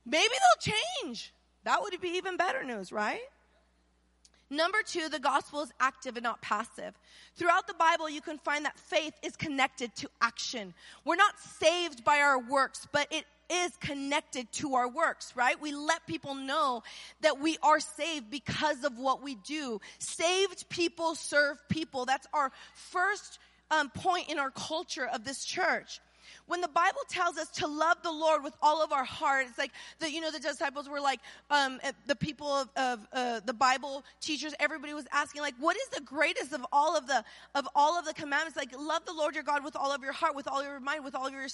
Maybe 0.05 0.33
they'll 0.33 0.73
change. 1.03 1.33
That 1.63 1.81
would 1.81 1.99
be 2.01 2.09
even 2.09 2.37
better 2.37 2.63
news, 2.63 2.91
right? 2.91 3.21
Number 4.51 4.79
two, 4.85 5.07
the 5.07 5.17
gospel 5.17 5.61
is 5.61 5.71
active 5.79 6.17
and 6.17 6.23
not 6.25 6.41
passive. 6.41 6.93
Throughout 7.37 7.67
the 7.67 7.73
Bible, 7.73 8.09
you 8.09 8.19
can 8.19 8.37
find 8.37 8.65
that 8.65 8.77
faith 8.77 9.13
is 9.23 9.37
connected 9.37 9.95
to 9.95 10.09
action. 10.21 10.73
We're 11.05 11.15
not 11.15 11.39
saved 11.39 12.03
by 12.03 12.17
our 12.19 12.37
works, 12.37 12.85
but 12.91 13.07
it 13.11 13.23
is 13.49 13.71
connected 13.77 14.51
to 14.51 14.75
our 14.75 14.89
works, 14.89 15.33
right? 15.37 15.59
We 15.61 15.73
let 15.73 16.05
people 16.05 16.35
know 16.35 16.83
that 17.21 17.39
we 17.39 17.57
are 17.63 17.79
saved 17.79 18.29
because 18.29 18.83
of 18.83 18.97
what 18.97 19.23
we 19.23 19.35
do. 19.35 19.79
Saved 19.99 20.67
people 20.67 21.15
serve 21.15 21.57
people. 21.69 22.05
That's 22.05 22.27
our 22.33 22.51
first 22.73 23.39
um, 23.71 23.89
point 23.89 24.29
in 24.29 24.37
our 24.37 24.51
culture 24.51 25.07
of 25.07 25.23
this 25.23 25.45
church 25.45 26.01
when 26.47 26.61
the 26.61 26.67
Bible 26.67 27.01
tells 27.09 27.37
us 27.37 27.49
to 27.51 27.67
love 27.67 27.97
the 28.03 28.11
Lord 28.11 28.43
with 28.43 28.53
all 28.61 28.83
of 28.83 28.91
our 28.91 29.03
heart, 29.03 29.45
it's 29.49 29.57
like 29.57 29.71
the, 29.99 30.11
you 30.11 30.21
know, 30.21 30.31
the 30.31 30.39
disciples 30.39 30.89
were 30.89 31.01
like, 31.01 31.19
um, 31.49 31.79
eh, 31.83 31.91
the 32.07 32.15
people 32.15 32.47
of, 32.47 32.69
of 32.75 33.07
uh, 33.13 33.39
the 33.45 33.53
Bible 33.53 34.03
teachers, 34.19 34.53
everybody 34.59 34.93
was 34.93 35.05
asking 35.11 35.41
like, 35.41 35.55
what 35.59 35.75
is 35.75 35.87
the 35.89 36.01
greatest 36.01 36.53
of 36.53 36.65
all 36.71 36.97
of 36.97 37.07
the, 37.07 37.23
of 37.55 37.67
all 37.75 37.97
of 37.97 38.05
the 38.05 38.13
commandments? 38.13 38.57
Like, 38.57 38.77
love 38.77 39.05
the 39.05 39.13
Lord 39.13 39.35
your 39.35 39.43
God 39.43 39.63
with 39.63 39.75
all 39.75 39.91
of 39.91 40.03
your 40.03 40.13
heart, 40.13 40.35
with 40.35 40.47
all 40.47 40.63
your 40.63 40.79
mind, 40.79 41.03
with 41.03 41.15
all 41.15 41.29
your 41.29 41.47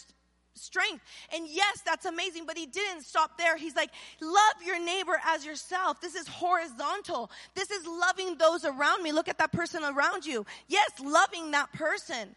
strength. 0.58 1.04
And 1.34 1.48
yes, 1.48 1.82
that's 1.86 2.06
amazing, 2.06 2.46
but 2.46 2.58
he 2.58 2.66
didn't 2.66 3.04
stop 3.04 3.38
there. 3.38 3.58
He's 3.58 3.76
like, 3.76 3.92
love 4.22 4.56
your 4.66 4.84
neighbor 4.84 5.20
as 5.26 5.46
yourself. 5.46 6.02
This 6.02 6.16
is 6.16 6.28
horizontal. 6.28 7.32
This 7.56 7.72
is 7.72 7.86
loving 7.86 8.38
those 8.38 8.66
around 8.66 9.04
me. 9.04 9.12
Look 9.12 9.30
at 9.30 9.38
that 9.38 9.52
person 9.52 9.84
around 9.84 10.26
you. 10.26 10.46
Yes, 10.68 10.90
loving 11.04 11.52
that 11.52 11.72
person. 11.74 12.36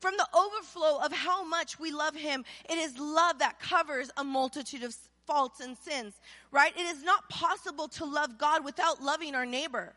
From 0.00 0.14
the 0.16 0.26
overflow 0.34 1.04
of 1.04 1.12
how 1.12 1.44
much 1.44 1.78
we 1.78 1.92
love 1.92 2.16
Him, 2.16 2.44
it 2.68 2.78
is 2.78 2.98
love 2.98 3.38
that 3.38 3.60
covers 3.60 4.10
a 4.16 4.24
multitude 4.24 4.82
of 4.82 4.94
faults 5.26 5.60
and 5.60 5.76
sins, 5.76 6.14
right? 6.50 6.72
It 6.76 6.86
is 6.86 7.02
not 7.02 7.28
possible 7.28 7.88
to 7.88 8.04
love 8.04 8.38
God 8.38 8.64
without 8.64 9.02
loving 9.02 9.34
our 9.34 9.46
neighbor. 9.46 9.94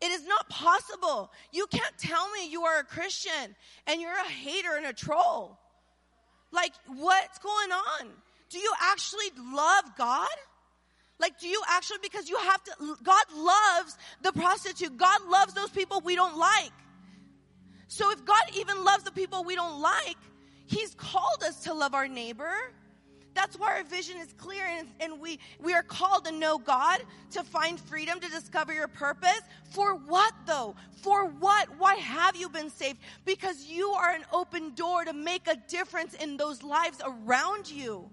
It 0.00 0.10
is 0.10 0.26
not 0.26 0.48
possible. 0.50 1.30
You 1.52 1.66
can't 1.68 1.96
tell 1.96 2.28
me 2.32 2.50
you 2.50 2.62
are 2.64 2.80
a 2.80 2.84
Christian 2.84 3.54
and 3.86 4.00
you're 4.00 4.10
a 4.10 4.28
hater 4.28 4.76
and 4.76 4.86
a 4.86 4.92
troll. 4.92 5.58
Like, 6.50 6.72
what's 6.86 7.38
going 7.38 7.72
on? 7.72 8.10
Do 8.50 8.58
you 8.58 8.72
actually 8.82 9.30
love 9.54 9.84
God? 9.96 10.28
Like, 11.18 11.38
do 11.38 11.48
you 11.48 11.62
actually, 11.70 11.98
because 12.02 12.28
you 12.28 12.36
have 12.36 12.62
to, 12.64 12.96
God 13.02 13.24
loves 13.34 13.96
the 14.22 14.32
prostitute. 14.32 14.96
God 14.96 15.20
loves 15.28 15.54
those 15.54 15.70
people 15.70 16.02
we 16.04 16.16
don't 16.16 16.36
like. 16.36 16.72
So 17.88 18.10
if 18.10 18.24
God 18.24 18.42
even 18.56 18.84
loves 18.84 19.04
the 19.04 19.12
people 19.12 19.44
we 19.44 19.54
don't 19.54 19.80
like, 19.80 20.16
He's 20.66 20.94
called 20.94 21.42
us 21.46 21.64
to 21.64 21.74
love 21.74 21.94
our 21.94 22.08
neighbor. 22.08 22.52
That's 23.34 23.58
why 23.58 23.72
our 23.76 23.84
vision 23.84 24.16
is 24.18 24.32
clear 24.34 24.64
and, 24.64 24.88
and, 25.00 25.20
we, 25.20 25.40
we 25.60 25.74
are 25.74 25.82
called 25.82 26.24
to 26.26 26.32
know 26.32 26.56
God, 26.56 27.00
to 27.32 27.42
find 27.42 27.80
freedom, 27.80 28.20
to 28.20 28.30
discover 28.30 28.72
your 28.72 28.86
purpose. 28.86 29.40
For 29.70 29.96
what 29.96 30.32
though? 30.46 30.76
For 31.02 31.26
what? 31.26 31.68
Why 31.78 31.96
have 31.96 32.36
you 32.36 32.48
been 32.48 32.70
saved? 32.70 32.98
Because 33.24 33.66
you 33.66 33.90
are 33.90 34.12
an 34.12 34.24
open 34.32 34.74
door 34.74 35.04
to 35.04 35.12
make 35.12 35.48
a 35.48 35.56
difference 35.68 36.14
in 36.14 36.36
those 36.36 36.62
lives 36.62 37.00
around 37.04 37.70
you. 37.70 38.08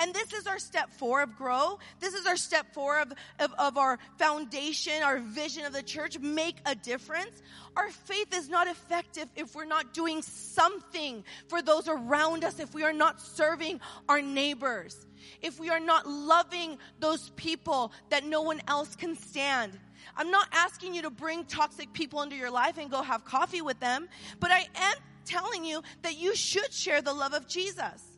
And 0.00 0.14
this 0.14 0.32
is 0.32 0.46
our 0.46 0.58
step 0.58 0.90
four 0.94 1.20
of 1.22 1.36
grow. 1.36 1.78
This 2.00 2.14
is 2.14 2.26
our 2.26 2.36
step 2.36 2.72
four 2.72 3.00
of, 3.00 3.12
of, 3.38 3.52
of, 3.58 3.76
our 3.76 3.98
foundation, 4.18 5.02
our 5.02 5.18
vision 5.18 5.66
of 5.66 5.74
the 5.74 5.82
church, 5.82 6.18
make 6.18 6.56
a 6.64 6.74
difference. 6.74 7.42
Our 7.76 7.90
faith 7.90 8.34
is 8.34 8.48
not 8.48 8.66
effective 8.66 9.28
if 9.36 9.54
we're 9.54 9.66
not 9.66 9.92
doing 9.92 10.22
something 10.22 11.22
for 11.48 11.60
those 11.60 11.86
around 11.86 12.44
us, 12.44 12.58
if 12.60 12.72
we 12.72 12.82
are 12.82 12.94
not 12.94 13.20
serving 13.20 13.78
our 14.08 14.22
neighbors, 14.22 15.06
if 15.42 15.60
we 15.60 15.68
are 15.68 15.78
not 15.78 16.08
loving 16.08 16.78
those 16.98 17.28
people 17.36 17.92
that 18.08 18.24
no 18.24 18.40
one 18.40 18.62
else 18.68 18.96
can 18.96 19.14
stand. 19.14 19.78
I'm 20.16 20.30
not 20.30 20.48
asking 20.52 20.94
you 20.94 21.02
to 21.02 21.10
bring 21.10 21.44
toxic 21.44 21.92
people 21.92 22.22
into 22.22 22.36
your 22.36 22.50
life 22.50 22.78
and 22.78 22.90
go 22.90 23.02
have 23.02 23.26
coffee 23.26 23.60
with 23.60 23.78
them, 23.80 24.08
but 24.40 24.50
I 24.50 24.66
am 24.74 24.96
telling 25.26 25.62
you 25.62 25.82
that 26.00 26.16
you 26.16 26.34
should 26.34 26.72
share 26.72 27.02
the 27.02 27.12
love 27.12 27.34
of 27.34 27.46
Jesus 27.46 28.09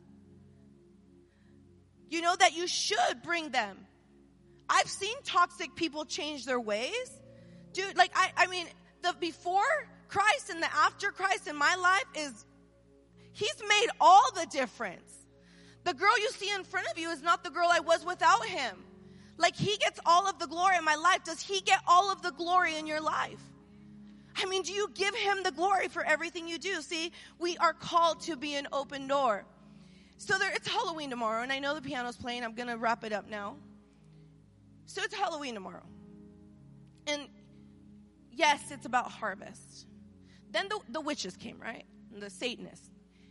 you 2.12 2.20
know 2.20 2.36
that 2.36 2.54
you 2.54 2.66
should 2.66 3.22
bring 3.22 3.48
them. 3.48 3.74
I've 4.68 4.88
seen 4.88 5.16
toxic 5.24 5.74
people 5.74 6.04
change 6.04 6.44
their 6.44 6.60
ways. 6.60 7.10
dude, 7.72 7.96
like 7.96 8.12
I, 8.14 8.30
I 8.36 8.46
mean, 8.48 8.66
the 9.02 9.14
before 9.18 9.88
Christ 10.08 10.50
and 10.50 10.62
the 10.62 10.70
after 10.74 11.10
Christ 11.10 11.48
in 11.48 11.56
my 11.56 11.74
life 11.74 12.04
is, 12.14 12.44
he's 13.32 13.62
made 13.66 13.86
all 13.98 14.30
the 14.34 14.44
difference. 14.46 15.10
The 15.84 15.94
girl 15.94 16.16
you 16.18 16.28
see 16.32 16.52
in 16.52 16.64
front 16.64 16.86
of 16.88 16.98
you 16.98 17.08
is 17.10 17.22
not 17.22 17.44
the 17.44 17.50
girl 17.50 17.68
I 17.72 17.80
was 17.80 18.04
without 18.04 18.44
him. 18.44 18.76
Like 19.38 19.56
he 19.56 19.78
gets 19.78 19.98
all 20.04 20.28
of 20.28 20.38
the 20.38 20.46
glory 20.46 20.76
in 20.76 20.84
my 20.84 20.96
life. 20.96 21.24
Does 21.24 21.40
he 21.40 21.62
get 21.62 21.80
all 21.88 22.12
of 22.12 22.20
the 22.20 22.32
glory 22.32 22.76
in 22.76 22.86
your 22.86 23.00
life? 23.00 23.40
I 24.36 24.44
mean, 24.44 24.62
do 24.62 24.72
you 24.74 24.90
give 24.94 25.14
him 25.14 25.42
the 25.42 25.50
glory 25.50 25.88
for 25.88 26.04
everything 26.04 26.46
you 26.46 26.58
do? 26.58 26.82
See, 26.82 27.12
we 27.38 27.56
are 27.56 27.72
called 27.72 28.20
to 28.22 28.36
be 28.36 28.54
an 28.54 28.68
open 28.70 29.08
door. 29.08 29.46
So 30.22 30.38
there, 30.38 30.52
it's 30.52 30.68
Halloween 30.68 31.10
tomorrow, 31.10 31.42
and 31.42 31.50
I 31.50 31.58
know 31.58 31.74
the 31.74 31.82
piano's 31.82 32.16
playing. 32.16 32.44
I'm 32.44 32.54
going 32.54 32.68
to 32.68 32.76
wrap 32.76 33.02
it 33.02 33.12
up 33.12 33.28
now. 33.28 33.56
So 34.86 35.02
it's 35.02 35.16
Halloween 35.16 35.52
tomorrow. 35.52 35.82
And 37.08 37.22
yes, 38.30 38.70
it's 38.70 38.86
about 38.86 39.10
harvest. 39.10 39.88
Then 40.52 40.68
the, 40.68 40.78
the 40.90 41.00
witches 41.00 41.36
came, 41.36 41.58
right? 41.58 41.82
The 42.16 42.30
Satanists. 42.30 42.88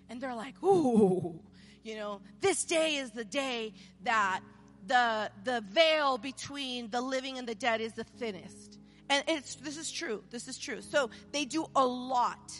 And 0.09 0.19
they're 0.19 0.35
like, 0.35 0.61
ooh, 0.61 1.39
you 1.81 1.95
know, 1.95 2.19
this 2.41 2.65
day 2.65 2.95
is 2.97 3.11
the 3.11 3.23
day 3.23 3.71
that 4.03 4.41
the, 4.85 5.31
the 5.45 5.63
veil 5.69 6.17
between 6.17 6.89
the 6.89 6.99
living 6.99 7.37
and 7.37 7.47
the 7.47 7.55
dead 7.55 7.79
is 7.79 7.93
the 7.93 8.03
thinnest. 8.03 8.79
And 9.09 9.23
it's, 9.29 9.55
this 9.55 9.77
is 9.77 9.89
true. 9.89 10.25
This 10.29 10.49
is 10.49 10.57
true. 10.57 10.81
So 10.81 11.09
they 11.31 11.45
do 11.45 11.67
a 11.73 11.85
lot 11.85 12.51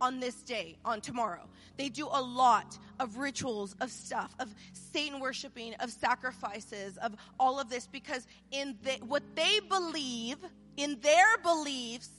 on 0.00 0.18
this 0.18 0.42
day, 0.42 0.78
on 0.84 1.00
tomorrow. 1.00 1.46
They 1.78 1.88
do 1.88 2.06
a 2.06 2.20
lot 2.20 2.76
of 3.00 3.16
rituals, 3.16 3.74
of 3.80 3.90
stuff, 3.90 4.34
of 4.38 4.54
Satan 4.92 5.20
worshiping, 5.20 5.72
of 5.80 5.90
sacrifices, 5.90 6.98
of 6.98 7.14
all 7.40 7.58
of 7.58 7.70
this 7.70 7.86
because 7.86 8.26
in 8.50 8.76
the, 8.82 8.92
what 9.06 9.22
they 9.34 9.60
believe, 9.60 10.36
in 10.76 10.98
their 11.00 11.38
beliefs, 11.42 12.10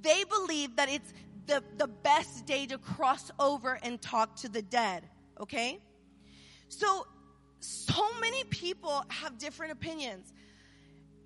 they 0.00 0.24
believe 0.24 0.76
that 0.76 0.88
it's 0.88 1.12
the, 1.46 1.62
the 1.76 1.88
best 1.88 2.46
day 2.46 2.64
to 2.66 2.78
cross 2.78 3.30
over 3.38 3.78
and 3.82 4.00
talk 4.00 4.36
to 4.36 4.48
the 4.48 4.62
dead. 4.62 5.02
Okay? 5.38 5.78
So, 6.70 7.06
so 7.60 8.06
many 8.20 8.44
people 8.44 9.04
have 9.08 9.36
different 9.36 9.72
opinions. 9.72 10.32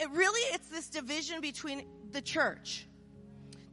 It 0.01 0.11
really, 0.11 0.41
it's 0.55 0.69
this 0.69 0.89
division 0.89 1.41
between 1.41 1.85
the 2.11 2.21
church 2.21 2.87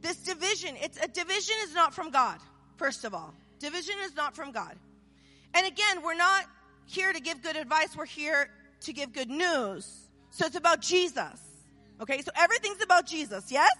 this 0.02 0.16
division, 0.16 0.76
it's 0.82 0.98
a 1.02 1.08
division 1.08 1.56
is 1.64 1.74
not 1.74 1.94
from 1.94 2.10
God, 2.10 2.38
first 2.76 3.04
of 3.04 3.14
all. 3.14 3.34
Division 3.60 3.94
is 4.02 4.16
not 4.16 4.34
from 4.34 4.50
God. 4.50 4.76
And 5.54 5.66
again, 5.66 6.02
we're 6.02 6.16
not 6.16 6.44
here 6.86 7.12
to 7.12 7.20
give 7.20 7.42
good 7.42 7.56
advice, 7.56 7.96
we're 7.96 8.06
here 8.06 8.50
to 8.82 8.92
give 8.92 9.12
good 9.12 9.30
news. 9.30 10.08
So 10.30 10.46
it's 10.46 10.56
about 10.56 10.80
Jesus. 10.80 11.40
Okay, 12.00 12.22
so 12.22 12.32
everything's 12.36 12.82
about 12.82 13.06
Jesus, 13.06 13.52
yes? 13.52 13.70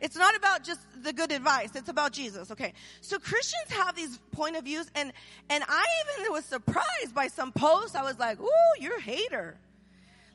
It's 0.00 0.16
not 0.16 0.34
about 0.34 0.64
just 0.64 0.80
the 1.02 1.12
good 1.12 1.30
advice. 1.30 1.70
It's 1.74 1.88
about 1.88 2.12
Jesus. 2.12 2.50
Okay. 2.50 2.72
So 3.02 3.20
Christians 3.20 3.70
have 3.70 3.94
these 3.94 4.18
point 4.32 4.56
of 4.56 4.64
views 4.64 4.90
and, 4.96 5.12
and 5.48 5.64
I 5.68 5.84
even 6.18 6.32
was 6.32 6.44
surprised 6.44 7.14
by 7.14 7.28
some 7.28 7.52
posts. 7.52 7.94
I 7.94 8.02
was 8.02 8.18
like, 8.18 8.40
ooh, 8.40 8.80
you're 8.80 8.96
a 8.96 9.00
hater. 9.00 9.56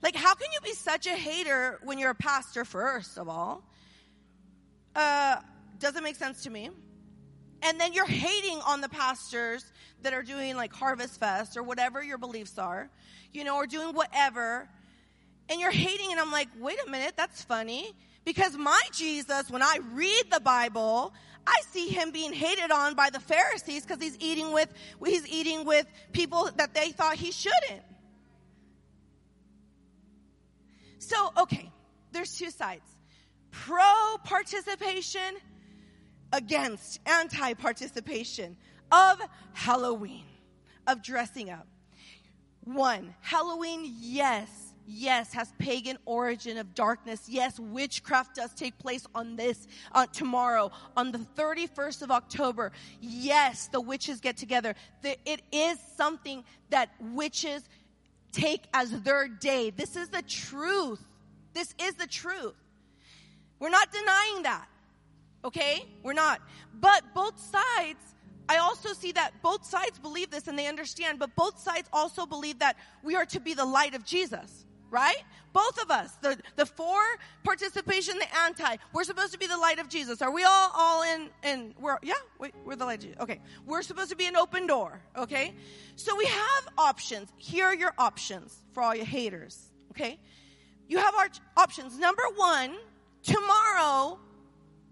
Like, 0.02 0.16
how 0.16 0.36
can 0.36 0.48
you 0.54 0.62
be 0.62 0.72
such 0.72 1.06
a 1.06 1.16
hater 1.16 1.80
when 1.84 2.00
you're 2.00 2.12
a 2.12 2.16
pastor, 2.16 2.64
first 2.64 3.18
of 3.18 3.28
all? 3.28 3.62
uh, 4.98 5.38
doesn't 5.80 6.04
make 6.04 6.16
sense 6.16 6.44
to 6.44 6.50
me. 6.50 6.72
And 7.62 7.80
then 7.80 7.94
you're 7.94 8.06
hating 8.06 8.60
on 8.66 8.82
the 8.82 8.90
pastors 8.90 9.66
that 10.04 10.14
are 10.14 10.24
doing 10.24 10.56
like 10.56 10.74
Harvest 10.74 11.20
Fest 11.20 11.58
or 11.58 11.64
whatever 11.64 12.04
your 12.04 12.18
beliefs 12.18 12.58
are, 12.58 12.90
you 13.34 13.44
know, 13.44 13.56
or 13.56 13.66
doing 13.66 13.94
whatever. 13.94 14.70
And 15.50 15.60
you're 15.60 15.72
hating, 15.72 16.12
and 16.12 16.20
I'm 16.20 16.32
like, 16.32 16.50
wait 16.60 16.78
a 16.86 16.90
minute, 16.90 17.14
that's 17.16 17.44
funny. 17.44 17.94
Because 18.26 18.58
my 18.58 18.82
Jesus, 18.92 19.50
when 19.50 19.64
I 19.64 19.80
read 19.94 20.26
the 20.32 20.42
Bible, 20.42 21.14
I 21.48 21.62
see 21.72 21.88
him 21.88 22.12
being 22.12 22.34
hated 22.34 22.72
on 22.72 22.94
by 22.94 23.10
the 23.10 23.22
Pharisees 23.22 23.86
because 23.86 24.02
he's 24.02 24.18
eating 24.20 24.52
with 24.52 24.72
he's 25.06 25.26
eating 25.28 25.66
with 25.66 25.88
people 26.12 26.50
that 26.58 26.74
they 26.74 26.92
thought 26.92 27.16
he 27.16 27.32
shouldn't. 27.32 27.82
So, 31.00 31.32
okay, 31.38 31.72
there's 32.12 32.38
two 32.38 32.52
sides 32.52 32.84
pro 33.52 34.18
participation 34.26 35.38
against 36.34 37.00
anti 37.06 37.54
participation 37.54 38.58
of 38.92 39.20
Halloween, 39.54 40.26
of 40.88 41.04
dressing 41.04 41.50
up. 41.50 41.68
One, 42.64 43.14
Halloween, 43.22 43.94
yes, 43.98 44.74
yes, 44.86 45.34
has 45.34 45.54
pagan 45.58 45.98
origin 46.06 46.58
of 46.58 46.74
darkness. 46.74 47.28
Yes, 47.28 47.60
witchcraft 47.60 48.36
does 48.36 48.54
take 48.54 48.78
place 48.78 49.06
on 49.16 49.36
this 49.36 49.68
uh, 49.94 50.06
tomorrow, 50.08 50.72
on 50.96 51.12
the 51.12 51.20
31st 51.20 52.02
of 52.02 52.12
October. 52.12 52.72
Yes, 53.00 53.68
the 53.68 53.82
witches 53.82 54.20
get 54.20 54.38
together. 54.38 54.76
The, 55.02 55.18
it 55.26 55.42
is 55.52 55.78
something 55.96 56.44
that 56.70 56.90
witches 57.00 57.64
take 58.32 58.66
as 58.74 58.92
their 59.02 59.28
day. 59.28 59.70
This 59.70 59.96
is 59.96 60.10
the 60.10 60.22
truth. 60.24 61.04
This 61.54 61.74
is 61.82 61.96
the 61.96 62.08
truth. 62.08 62.56
We're 63.60 63.70
not 63.70 63.92
denying 63.92 64.44
that. 64.44 64.68
Okay? 65.44 65.86
We're 66.04 66.14
not. 66.14 66.42
But 66.74 67.04
both 67.14 67.40
sides, 67.40 68.00
I 68.50 68.58
also 68.58 68.94
see 68.94 69.12
that 69.14 69.32
both 69.42 69.66
sides 69.66 70.00
believe 70.00 70.30
this 70.30 70.48
and 70.48 70.58
they 70.58 70.68
understand, 70.68 71.20
but 71.20 71.36
both 71.36 71.60
sides 71.60 71.90
also 71.94 72.26
believe 72.26 72.60
that 72.60 72.78
we 73.04 73.16
are 73.16 73.26
to 73.28 73.40
be 73.40 73.54
the 73.54 73.66
light 73.66 73.96
of 73.96 74.04
Jesus. 74.06 74.66
Right? 74.90 75.18
Both 75.52 75.82
of 75.82 75.92
us. 75.92 76.14
The, 76.22 76.38
the 76.56 76.66
for 76.66 77.02
participation, 77.44 78.18
the 78.20 78.38
anti. 78.38 78.78
We're 78.94 79.04
supposed 79.04 79.34
to 79.34 79.38
be 79.38 79.46
the 79.46 79.58
light 79.58 79.80
of 79.80 79.90
Jesus. 79.90 80.22
Are 80.22 80.32
we 80.32 80.46
all, 80.46 80.72
all 80.74 81.04
in, 81.04 81.30
and 81.44 81.74
we're, 81.78 81.98
yeah, 82.02 82.14
we, 82.40 82.54
we're 82.64 82.78
the 82.78 82.86
light 82.86 83.00
of 83.00 83.04
Jesus. 83.04 83.20
Okay. 83.20 83.42
We're 83.66 83.82
supposed 83.82 84.12
to 84.12 84.16
be 84.16 84.28
an 84.28 84.38
open 84.38 84.66
door. 84.66 85.02
Okay? 85.18 85.54
So 85.98 86.16
we 86.16 86.26
have 86.26 86.70
options. 86.78 87.34
Here 87.36 87.66
are 87.66 87.76
your 87.76 87.94
options 87.98 88.62
for 88.72 88.82
all 88.82 88.96
your 88.96 89.06
haters. 89.06 89.74
Okay? 89.92 90.20
You 90.88 91.00
have 91.00 91.16
our 91.16 91.28
options. 91.58 92.00
Number 92.00 92.24
one, 92.38 92.78
Tomorrow, 93.28 94.20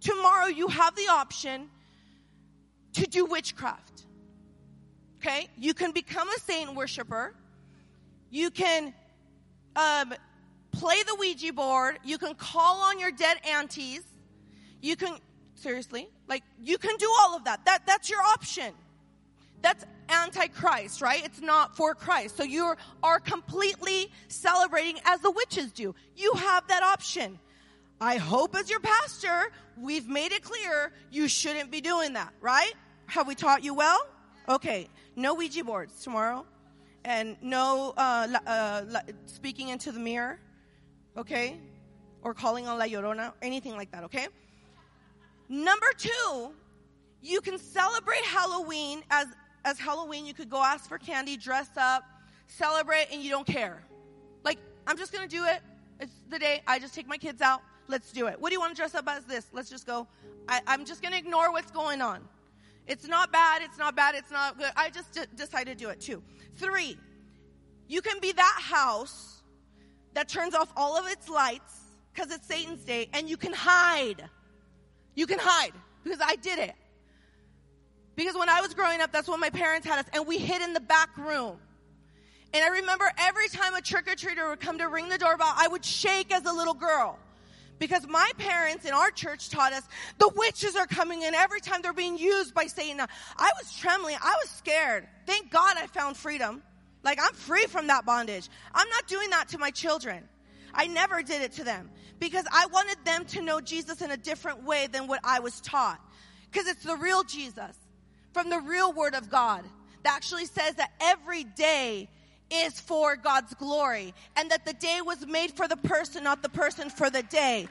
tomorrow 0.06 0.46
you 0.46 0.68
have 0.68 0.96
the 0.96 1.08
option 1.10 1.68
to 2.94 3.08
do 3.08 3.26
witchcraft. 3.26 4.06
Okay? 5.18 5.48
You 5.58 5.74
can 5.74 5.92
become 5.92 6.30
a 6.30 6.40
saint 6.40 6.76
worshiper. 6.76 7.34
You 8.30 8.52
can 8.52 8.94
um, 9.76 10.14
play 10.72 11.02
the 11.08 11.16
Ouija 11.16 11.52
board. 11.54 12.00
You 12.04 12.18
can 12.18 12.36
call 12.36 12.82
on 12.84 13.00
your 13.00 13.12
dead 13.12 13.38
aunties. 13.50 14.04
You 14.82 14.96
can, 14.96 15.18
seriously, 15.56 16.08
like, 16.28 16.44
you 16.62 16.78
can 16.78 16.96
do 16.98 17.12
all 17.22 17.36
of 17.36 17.46
that. 17.46 17.66
That, 17.66 17.88
that's 17.88 18.10
your 18.10 18.22
option. 18.22 18.74
That's 19.62 19.84
antichrist, 20.10 21.02
right? 21.02 21.26
It's 21.26 21.42
not 21.42 21.76
for 21.76 21.96
Christ. 21.96 22.38
So 22.38 22.44
you 22.44 22.76
are 23.02 23.20
completely 23.20 24.12
celebrating 24.28 25.00
as 25.06 25.22
the 25.22 25.32
witches 25.32 25.72
do. 25.72 25.96
You 26.16 26.34
have 26.34 26.68
that 26.68 26.84
option. 26.84 27.40
I 28.02 28.18
hope 28.18 28.56
as 28.56 28.70
your 28.70 28.82
pastor, 28.82 29.52
we've 29.78 30.08
made 30.08 30.32
it 30.32 30.44
clear 30.44 30.92
you 31.12 31.28
shouldn't 31.28 31.72
be 31.72 31.82
doing 31.82 32.14
that, 32.14 32.34
right? 32.42 32.74
Have 33.08 33.28
we 33.28 33.36
taught 33.36 33.64
you 33.64 33.74
well? 33.74 34.06
Okay. 34.50 34.90
No 35.16 35.34
Ouija 35.34 35.64
boards 35.64 36.04
tomorrow. 36.04 36.46
And 37.06 37.38
no 37.42 37.94
uh, 37.96 38.28
uh, 38.48 39.02
speaking 39.28 39.70
into 39.70 39.92
the 39.92 40.00
mirror, 40.00 40.40
okay? 41.16 41.58
Or 42.24 42.34
calling 42.34 42.68
on 42.68 42.80
La 42.80 42.86
Llorona, 42.86 43.32
anything 43.42 43.78
like 43.78 43.92
that, 43.92 44.04
okay? 44.06 44.28
Number 45.48 45.86
two, 45.98 46.52
you 47.22 47.42
can 47.42 47.60
celebrate 47.60 48.24
Halloween 48.24 49.04
as, 49.12 49.28
as 49.64 49.78
Halloween. 49.78 50.26
You 50.26 50.34
could 50.34 50.50
go 50.50 50.58
ask 50.58 50.90
for 50.90 50.98
candy, 50.98 51.38
dress 51.38 51.70
up, 51.78 52.04
celebrate, 52.48 53.08
and 53.12 53.22
you 53.22 53.30
don't 53.30 53.46
care. 53.46 53.84
Like, 54.44 54.58
I'm 54.88 54.98
just 54.98 55.14
gonna 55.14 55.28
do 55.28 55.46
it. 55.46 55.62
It's 56.00 56.14
the 56.30 56.40
day. 56.40 56.64
I 56.68 56.80
just 56.80 56.96
take 56.96 57.08
my 57.08 57.18
kids 57.18 57.42
out. 57.42 57.62
Let's 57.88 58.12
do 58.12 58.28
it. 58.28 58.40
What 58.40 58.50
do 58.50 58.54
you 58.54 58.60
want 58.60 58.74
to 58.74 58.76
dress 58.76 58.96
up 58.96 59.08
as 59.08 59.26
this? 59.26 59.48
Let's 59.54 59.70
just 59.70 59.86
go. 59.86 60.08
I, 60.48 60.62
am 60.68 60.86
just 60.86 61.02
going 61.02 61.12
to 61.12 61.18
ignore 61.18 61.52
what's 61.52 61.72
going 61.72 62.02
on. 62.02 62.22
It's 62.88 63.08
not 63.08 63.32
bad. 63.32 63.62
It's 63.62 63.78
not 63.78 63.96
bad. 63.96 64.16
It's 64.16 64.32
not 64.32 64.58
good. 64.58 64.72
I 64.76 64.90
just 64.90 65.12
d- 65.14 65.22
decided 65.36 65.78
to 65.78 65.84
do 65.84 65.90
it 65.90 66.00
too. 66.00 66.22
Three, 66.56 66.98
you 67.88 68.02
can 68.02 68.20
be 68.20 68.32
that 68.32 68.60
house 68.62 69.42
that 70.14 70.28
turns 70.30 70.56
off 70.56 70.72
all 70.76 70.98
of 70.98 71.08
its 71.12 71.30
lights 71.30 71.82
because 72.14 72.32
it's 72.32 72.48
Satan's 72.48 72.84
day 72.84 73.10
and 73.14 73.30
you 73.30 73.38
can 73.38 73.54
hide. 73.54 74.24
You 75.16 75.28
can 75.28 75.40
hide 75.40 75.74
because 76.04 76.20
I 76.24 76.36
did 76.36 76.60
it. 76.60 76.76
Because 78.16 78.36
when 78.36 78.50
I 78.50 78.62
was 78.62 78.74
growing 78.74 79.02
up, 79.02 79.12
that's 79.12 79.28
what 79.28 79.40
my 79.40 79.50
parents 79.50 79.86
had 79.86 80.00
us 80.00 80.06
and 80.14 80.26
we 80.26 80.38
hid 80.38 80.62
in 80.62 80.74
the 80.74 80.80
back 80.80 81.16
room. 81.18 81.58
And 82.54 82.64
I 82.64 82.70
remember 82.80 83.12
every 83.18 83.50
time 83.50 83.76
a 83.76 83.82
trick 83.82 84.08
or 84.08 84.16
treater 84.16 84.50
would 84.50 84.62
come 84.62 84.78
to 84.78 84.88
ring 84.88 85.10
the 85.10 85.18
doorbell, 85.18 85.52
I 85.54 85.68
would 85.68 85.84
shake 85.84 86.34
as 86.34 86.46
a 86.46 86.54
little 86.54 86.74
girl. 86.74 87.20
Because 87.78 88.08
my 88.08 88.32
parents 88.38 88.86
in 88.86 88.94
our 88.94 89.12
church 89.12 89.50
taught 89.50 89.74
us 89.74 89.84
the 90.18 90.32
witches 90.36 90.76
are 90.76 90.88
coming 90.88 91.24
in 91.24 91.34
every 91.34 91.60
time 91.60 91.82
they're 91.82 91.94
being 91.94 92.18
used 92.18 92.54
by 92.54 92.68
Satan. 92.68 93.02
I 93.02 93.52
was 93.62 93.76
trembling. 93.78 94.16
I 94.22 94.36
was 94.42 94.50
scared. 94.50 95.08
Thank 95.26 95.52
God 95.52 95.76
I 95.78 95.88
found 95.88 96.16
freedom. 96.16 96.64
Like 97.04 97.20
I'm 97.22 97.34
free 97.34 97.66
from 97.66 97.88
that 97.88 98.06
bondage. 98.06 98.50
I'm 98.74 98.90
not 98.90 99.08
doing 99.08 99.30
that 99.32 99.50
to 99.50 99.58
my 99.58 99.72
children. 99.72 100.24
I 100.74 100.88
never 100.88 101.22
did 101.22 101.42
it 101.42 101.54
to 101.54 101.64
them 101.64 101.90
because 102.20 102.46
I 102.52 102.66
wanted 102.68 102.98
them 103.06 103.26
to 103.26 103.42
know 103.42 103.62
Jesus 103.62 104.02
in 104.02 104.12
a 104.12 104.18
different 104.18 104.64
way 104.64 104.88
than 104.88 105.08
what 105.08 105.20
I 105.24 105.40
was 105.40 105.62
taught. 105.62 106.00
Because 106.52 106.68
it's 106.68 106.84
the 106.84 106.96
real 106.96 107.24
Jesus 107.24 107.76
from 108.34 108.50
the 108.50 108.60
real 108.60 108.94
word 108.94 109.16
of 109.16 109.30
God 109.30 109.64
that 110.04 110.16
actually 110.16 110.46
says 110.46 110.76
that 110.76 110.92
every 111.02 111.44
day 111.44 112.10
is 112.52 112.80
for 112.80 113.16
God's 113.16 113.54
glory 113.56 114.14
and 114.36 114.50
that 114.52 114.66
the 114.66 114.74
day 114.74 115.00
was 115.04 115.26
made 115.26 115.52
for 115.52 115.68
the 115.68 115.78
person, 115.78 116.24
not 116.24 116.42
the 116.42 116.50
person 116.50 116.90
for 116.90 117.10
the 117.10 117.24
day. 117.24 117.68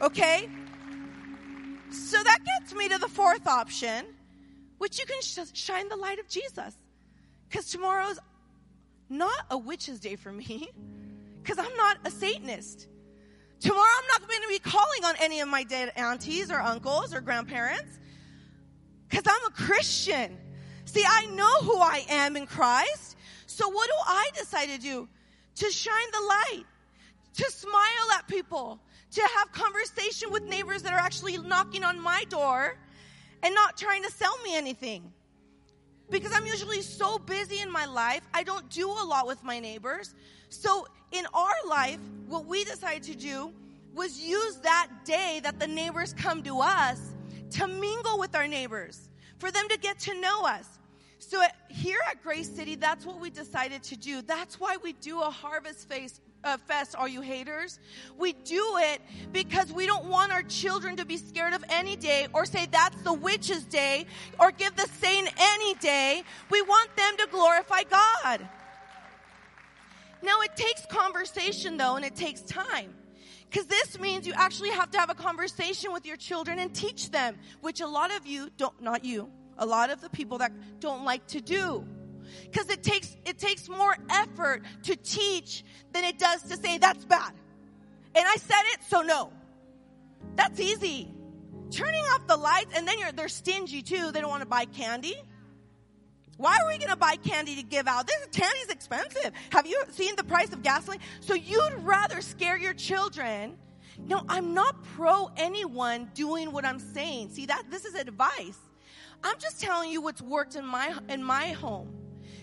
Okay? 0.00 0.48
So 1.90 2.22
that 2.22 2.38
gets 2.44 2.74
me 2.74 2.88
to 2.88 2.98
the 2.98 3.08
fourth 3.08 3.46
option, 3.46 4.06
which 4.78 4.98
you 4.98 5.06
can 5.06 5.20
sh- 5.22 5.38
shine 5.54 5.88
the 5.88 5.96
light 5.96 6.18
of 6.18 6.28
Jesus. 6.28 6.76
Because 7.48 7.66
tomorrow's 7.70 8.18
not 9.08 9.46
a 9.50 9.58
witch's 9.58 10.00
day 10.00 10.16
for 10.16 10.32
me, 10.32 10.68
because 11.42 11.58
I'm 11.58 11.76
not 11.76 11.98
a 12.04 12.10
Satanist. 12.10 12.88
Tomorrow 13.60 13.92
I'm 13.98 14.20
not 14.20 14.28
going 14.28 14.42
to 14.42 14.48
be 14.48 14.58
calling 14.58 15.04
on 15.04 15.14
any 15.18 15.40
of 15.40 15.48
my 15.48 15.64
dead 15.64 15.92
aunties 15.96 16.50
or 16.50 16.60
uncles 16.60 17.14
or 17.14 17.20
grandparents, 17.20 17.98
because 19.08 19.24
I'm 19.26 19.46
a 19.46 19.54
Christian. 19.54 20.36
See, 20.84 21.04
I 21.06 21.26
know 21.26 21.60
who 21.62 21.78
I 21.78 22.04
am 22.08 22.36
in 22.36 22.46
Christ. 22.46 23.15
So 23.56 23.70
what 23.70 23.86
do 23.86 23.94
I 24.04 24.28
decide 24.36 24.68
to 24.68 24.78
do? 24.78 25.08
To 25.54 25.70
shine 25.70 26.10
the 26.12 26.20
light, 26.20 26.64
to 27.38 27.50
smile 27.50 28.10
at 28.18 28.28
people, 28.28 28.78
to 29.12 29.22
have 29.22 29.50
conversation 29.50 30.30
with 30.30 30.42
neighbors 30.42 30.82
that 30.82 30.92
are 30.92 30.98
actually 30.98 31.38
knocking 31.38 31.82
on 31.82 31.98
my 31.98 32.24
door 32.28 32.76
and 33.42 33.54
not 33.54 33.78
trying 33.78 34.02
to 34.02 34.12
sell 34.12 34.36
me 34.44 34.54
anything. 34.54 35.10
Because 36.10 36.32
I'm 36.34 36.44
usually 36.44 36.82
so 36.82 37.18
busy 37.18 37.60
in 37.60 37.72
my 37.72 37.86
life, 37.86 38.20
I 38.34 38.42
don't 38.42 38.68
do 38.68 38.90
a 38.90 39.04
lot 39.06 39.26
with 39.26 39.42
my 39.42 39.58
neighbors. 39.58 40.14
So 40.50 40.86
in 41.12 41.24
our 41.32 41.54
life, 41.66 41.98
what 42.28 42.44
we 42.44 42.62
decided 42.62 43.04
to 43.04 43.14
do 43.14 43.54
was 43.94 44.20
use 44.20 44.56
that 44.56 44.88
day 45.06 45.40
that 45.42 45.58
the 45.58 45.66
neighbors 45.66 46.12
come 46.12 46.42
to 46.42 46.60
us 46.60 47.00
to 47.52 47.66
mingle 47.66 48.18
with 48.18 48.36
our 48.36 48.46
neighbors, 48.46 49.08
for 49.38 49.50
them 49.50 49.66
to 49.70 49.78
get 49.78 49.98
to 50.00 50.20
know 50.20 50.44
us. 50.44 50.68
So 51.28 51.42
at, 51.42 51.56
here 51.68 51.98
at 52.08 52.22
Grace 52.22 52.48
City, 52.48 52.76
that's 52.76 53.04
what 53.04 53.18
we 53.18 53.30
decided 53.30 53.82
to 53.84 53.96
do. 53.96 54.22
That's 54.22 54.60
why 54.60 54.76
we 54.80 54.92
do 54.92 55.20
a 55.22 55.30
harvest 55.30 55.88
face, 55.88 56.20
uh, 56.44 56.56
fest, 56.56 56.94
Are 56.96 57.08
you 57.08 57.20
haters. 57.20 57.80
We 58.16 58.32
do 58.32 58.76
it 58.78 59.00
because 59.32 59.72
we 59.72 59.86
don't 59.86 60.04
want 60.04 60.30
our 60.30 60.44
children 60.44 60.94
to 60.98 61.04
be 61.04 61.16
scared 61.16 61.52
of 61.52 61.64
any 61.68 61.96
day 61.96 62.28
or 62.32 62.46
say 62.46 62.68
that's 62.70 63.02
the 63.02 63.12
witch's 63.12 63.64
day 63.64 64.06
or 64.38 64.52
give 64.52 64.76
the 64.76 64.86
saint 65.00 65.28
any 65.36 65.74
day. 65.74 66.22
We 66.48 66.62
want 66.62 66.94
them 66.96 67.16
to 67.16 67.26
glorify 67.26 67.82
God. 67.82 68.48
Now 70.22 70.40
it 70.42 70.54
takes 70.54 70.86
conversation 70.86 71.76
though 71.76 71.96
and 71.96 72.04
it 72.04 72.14
takes 72.14 72.42
time. 72.42 72.94
Because 73.50 73.66
this 73.66 73.98
means 73.98 74.28
you 74.28 74.32
actually 74.36 74.70
have 74.70 74.92
to 74.92 74.98
have 74.98 75.10
a 75.10 75.14
conversation 75.14 75.92
with 75.92 76.06
your 76.06 76.16
children 76.16 76.60
and 76.60 76.72
teach 76.72 77.10
them, 77.10 77.36
which 77.62 77.80
a 77.80 77.86
lot 77.88 78.14
of 78.14 78.26
you 78.26 78.48
don't, 78.56 78.80
not 78.80 79.04
you, 79.04 79.28
a 79.58 79.66
lot 79.66 79.90
of 79.90 80.00
the 80.00 80.10
people 80.10 80.38
that 80.38 80.52
don't 80.80 81.04
like 81.04 81.26
to 81.28 81.40
do. 81.40 81.86
Because 82.44 82.68
it 82.70 82.82
takes, 82.82 83.16
it 83.24 83.38
takes 83.38 83.68
more 83.68 83.96
effort 84.10 84.62
to 84.84 84.96
teach 84.96 85.64
than 85.92 86.04
it 86.04 86.18
does 86.18 86.42
to 86.42 86.56
say 86.56 86.78
that's 86.78 87.04
bad. 87.04 87.32
And 88.14 88.26
I 88.26 88.36
said 88.36 88.62
it, 88.74 88.80
so 88.88 89.02
no. 89.02 89.32
That's 90.34 90.58
easy. 90.58 91.12
Turning 91.70 92.02
off 92.04 92.26
the 92.26 92.36
lights 92.36 92.76
and 92.76 92.86
then 92.86 92.96
they're 93.14 93.28
stingy 93.28 93.82
too. 93.82 94.12
They 94.12 94.20
don't 94.20 94.30
want 94.30 94.42
to 94.42 94.48
buy 94.48 94.64
candy. 94.64 95.16
Why 96.36 96.58
are 96.60 96.68
we 96.68 96.76
going 96.78 96.90
to 96.90 96.96
buy 96.96 97.16
candy 97.16 97.56
to 97.56 97.62
give 97.62 97.86
out? 97.88 98.06
This 98.06 98.26
candy's 98.32 98.68
expensive. 98.68 99.32
Have 99.50 99.66
you 99.66 99.82
seen 99.92 100.16
the 100.16 100.24
price 100.24 100.52
of 100.52 100.62
gasoline? 100.62 101.00
So 101.20 101.34
you'd 101.34 101.74
rather 101.80 102.20
scare 102.20 102.58
your 102.58 102.74
children. 102.74 103.56
No, 103.98 104.22
I'm 104.28 104.52
not 104.52 104.84
pro 104.84 105.30
anyone 105.36 106.10
doing 106.14 106.52
what 106.52 106.66
I'm 106.66 106.78
saying. 106.78 107.30
See 107.30 107.46
that 107.46 107.64
this 107.70 107.86
is 107.86 107.94
advice. 107.94 108.58
I'm 109.26 109.38
just 109.40 109.60
telling 109.60 109.90
you 109.90 110.00
what's 110.00 110.22
worked 110.22 110.54
in 110.54 110.64
my 110.64 110.96
in 111.08 111.22
my 111.22 111.48
home. 111.48 111.92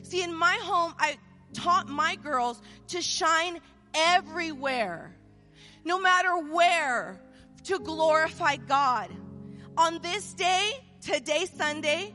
See, 0.01 0.21
in 0.21 0.35
my 0.35 0.59
home, 0.63 0.93
I 0.99 1.17
taught 1.53 1.87
my 1.87 2.17
girls 2.17 2.61
to 2.89 3.01
shine 3.01 3.59
everywhere, 3.93 5.15
no 5.85 5.97
matter 5.97 6.35
where, 6.37 7.21
to 7.63 7.79
glorify 7.79 8.57
God. 8.57 9.09
On 9.77 9.99
this 9.99 10.33
day, 10.33 10.73
today, 10.99 11.45
Sunday, 11.55 12.13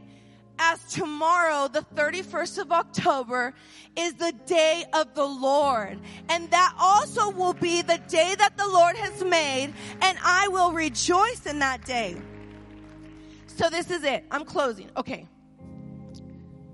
as 0.59 0.85
tomorrow, 0.93 1.69
the 1.69 1.87
31st 1.95 2.59
of 2.59 2.71
October, 2.71 3.55
is 3.97 4.15
the 4.15 4.33
day 4.45 4.85
of 4.93 5.15
the 5.15 5.25
Lord. 5.25 5.99
And 6.29 6.51
that 6.51 6.75
also 6.79 7.31
will 7.31 7.55
be 7.55 7.81
the 7.81 7.99
day 8.09 8.35
that 8.37 8.59
the 8.59 8.69
Lord 8.69 8.97
has 8.97 9.25
made, 9.25 9.73
and 10.03 10.19
I 10.23 10.49
will 10.49 10.73
rejoice 10.73 11.47
in 11.47 11.61
that 11.61 11.87
day. 11.87 12.17
So 13.59 13.69
this 13.69 13.91
is 13.91 14.05
it. 14.05 14.25
I'm 14.31 14.45
closing. 14.45 14.89
Okay. 14.97 15.27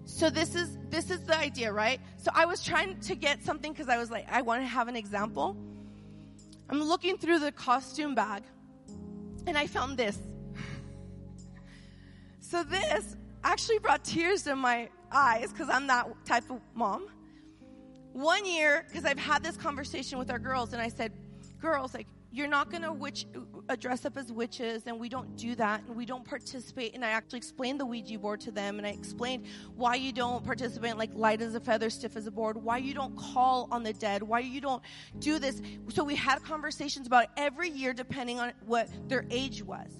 So 0.05 0.29
this 0.29 0.55
is 0.55 0.77
this 0.91 1.11
is 1.11 1.21
the 1.25 1.37
idea, 1.37 1.73
right? 1.73 1.99
So 2.19 2.31
I 2.35 2.45
was 2.45 2.63
trying 2.63 3.01
to 3.01 3.15
get 3.15 3.43
something 3.43 3.73
because 3.73 3.89
I 3.89 3.97
was 3.97 4.11
like, 4.11 4.27
I 4.31 4.43
want 4.43 4.61
to 4.61 4.67
have 4.67 4.87
an 4.87 4.95
example. 4.95 5.57
I'm 6.69 6.83
looking 6.83 7.17
through 7.17 7.39
the 7.39 7.53
costume 7.53 8.15
bag, 8.15 8.43
and 9.47 9.57
I 9.57 9.67
found 9.67 9.97
this. 9.97 10.19
So 12.41 12.63
this 12.63 13.17
actually 13.43 13.79
brought 13.81 14.05
tears 14.05 14.43
to 14.43 14.55
my 14.55 14.89
eyes 15.11 15.51
because 15.51 15.69
I'm 15.69 15.89
that 15.89 16.07
type 16.25 16.49
of 16.51 16.61
mom. 16.75 17.09
One 18.13 18.47
year, 18.47 18.85
because 18.87 19.05
I've 19.05 19.19
had 19.19 19.43
this 19.43 19.57
conversation 19.57 20.19
with 20.19 20.31
our 20.31 20.39
girls, 20.39 20.73
and 20.73 20.81
I 20.81 20.89
said, 20.89 21.11
girls, 21.61 21.95
like, 21.95 22.07
you're 22.31 22.47
not 22.47 22.71
going 22.71 22.83
to 22.83 22.93
witch, 22.93 23.27
dress 23.81 24.05
up 24.05 24.17
as 24.17 24.33
witches, 24.33 24.83
and 24.87 24.99
we 24.99 25.09
don't 25.09 25.37
do 25.37 25.55
that, 25.55 25.83
and 25.87 25.97
we 25.97 26.05
don't 26.05 26.25
participate. 26.25 26.95
And 26.95 27.05
I 27.05 27.11
actually 27.11 27.39
explained 27.39 27.81
the 27.81 27.87
Ouija 27.87 28.19
board 28.19 28.41
to 28.43 28.51
them, 28.51 28.79
and 28.79 28.87
I 28.87 28.91
explained 28.91 29.47
why 29.75 29.95
you 29.95 30.13
don't 30.13 30.45
participate, 30.45 30.97
like 30.97 31.11
light 31.15 31.41
as 31.41 31.55
a 31.55 31.61
feather, 31.61 31.91
stiff 31.91 32.17
as 32.17 32.27
a 32.27 32.31
board, 32.31 32.57
why 32.57 32.79
you 32.79 32.95
don't 32.95 33.17
call 33.17 33.69
on 33.71 33.83
the 33.83 33.93
dead, 33.93 34.23
why 34.23 34.41
you 34.41 34.61
don't 34.61 34.83
do 35.19 35.39
this. 35.39 35.61
So 35.89 36.05
we 36.05 36.15
had 36.15 36.43
conversations 36.43 37.07
about 37.07 37.27
every 37.37 37.71
year, 37.71 37.93
depending 37.93 38.39
on 38.41 38.53
what 38.67 38.89
their 39.09 39.25
age 39.31 39.63
was. 39.63 39.91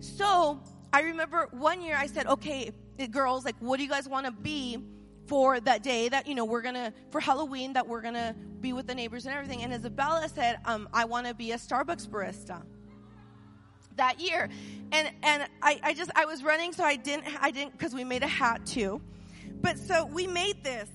So 0.00 0.60
I 0.92 1.02
remember 1.02 1.48
one 1.52 1.82
year 1.82 1.96
I 1.96 2.06
said, 2.06 2.26
okay, 2.26 2.72
girls, 3.10 3.44
like, 3.44 3.56
what 3.60 3.76
do 3.76 3.84
you 3.84 3.90
guys 3.90 4.08
want 4.08 4.26
to 4.26 4.32
be 4.32 4.78
for 5.26 5.60
that 5.60 5.84
day 5.84 6.08
that, 6.08 6.26
you 6.26 6.34
know, 6.34 6.44
we're 6.44 6.62
to, 6.62 6.92
for 7.10 7.20
Halloween, 7.20 7.72
that 7.74 7.86
we're 7.86 8.02
to 8.14 8.34
be 8.60 8.72
with 8.72 8.88
the 8.88 8.94
neighbors 8.94 9.26
and 9.26 9.34
everything. 9.34 9.62
And 9.62 9.72
Isabella 9.72 10.28
said, 10.28 10.58
um, 10.64 10.88
I 10.92 11.04
want 11.04 11.28
to 11.28 11.34
be 11.34 11.52
a 11.52 11.56
Starbucks 11.56 12.08
barista 12.08 12.62
that 13.96 14.20
year. 14.20 14.48
And, 14.92 15.10
and 15.22 15.46
I, 15.62 15.80
I 15.82 15.94
just, 15.94 16.10
I 16.14 16.24
was 16.24 16.42
running, 16.42 16.72
so 16.72 16.84
I 16.84 16.96
didn't, 16.96 17.26
I 17.40 17.50
didn't, 17.50 17.78
cause 17.78 17.94
we 17.94 18.04
made 18.04 18.22
a 18.22 18.28
hat 18.28 18.66
too. 18.66 19.00
But 19.60 19.78
so 19.78 20.06
we 20.06 20.26
made 20.26 20.64
this. 20.64 20.88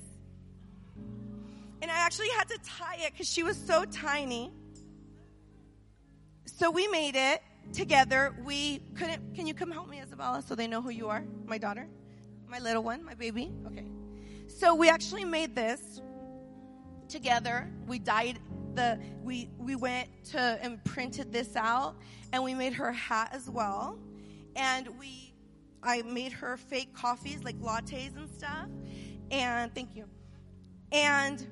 And 1.81 1.91
I 1.91 1.97
actually 1.97 2.29
had 2.29 2.47
to 2.49 2.57
tie 2.65 2.97
it 2.99 3.11
because 3.11 3.29
she 3.29 3.43
was 3.43 3.57
so 3.57 3.85
tiny. 3.85 4.51
So 6.45 6.71
we 6.71 6.87
made 6.87 7.15
it 7.15 7.41
together. 7.73 8.35
We 8.43 8.79
couldn't. 8.95 9.35
Can 9.35 9.45
you 9.45 9.53
come 9.53 9.71
help 9.71 9.89
me, 9.89 10.01
Isabella, 10.01 10.41
so 10.41 10.55
they 10.55 10.67
know 10.67 10.81
who 10.81 10.89
you 10.89 11.09
are? 11.09 11.23
My 11.45 11.57
daughter, 11.57 11.87
my 12.47 12.59
little 12.59 12.81
one, 12.81 13.03
my 13.03 13.13
baby. 13.13 13.51
Okay. 13.67 13.85
So 14.47 14.73
we 14.73 14.89
actually 14.89 15.25
made 15.25 15.55
this 15.55 16.01
together. 17.09 17.71
We 17.87 17.99
dyed 17.99 18.39
the. 18.73 18.99
We 19.23 19.49
we 19.57 19.75
went 19.75 20.09
to 20.31 20.39
and 20.39 20.83
printed 20.83 21.31
this 21.31 21.55
out, 21.55 21.95
and 22.31 22.43
we 22.43 22.53
made 22.53 22.73
her 22.73 22.91
hat 22.91 23.29
as 23.33 23.49
well. 23.49 23.97
And 24.55 24.87
we, 24.99 25.33
I 25.83 26.01
made 26.03 26.31
her 26.33 26.57
fake 26.57 26.93
coffees 26.93 27.43
like 27.43 27.59
lattes 27.59 28.15
and 28.15 28.29
stuff. 28.29 28.67
And 29.31 29.73
thank 29.75 29.95
you. 29.95 30.05
And 30.91 31.45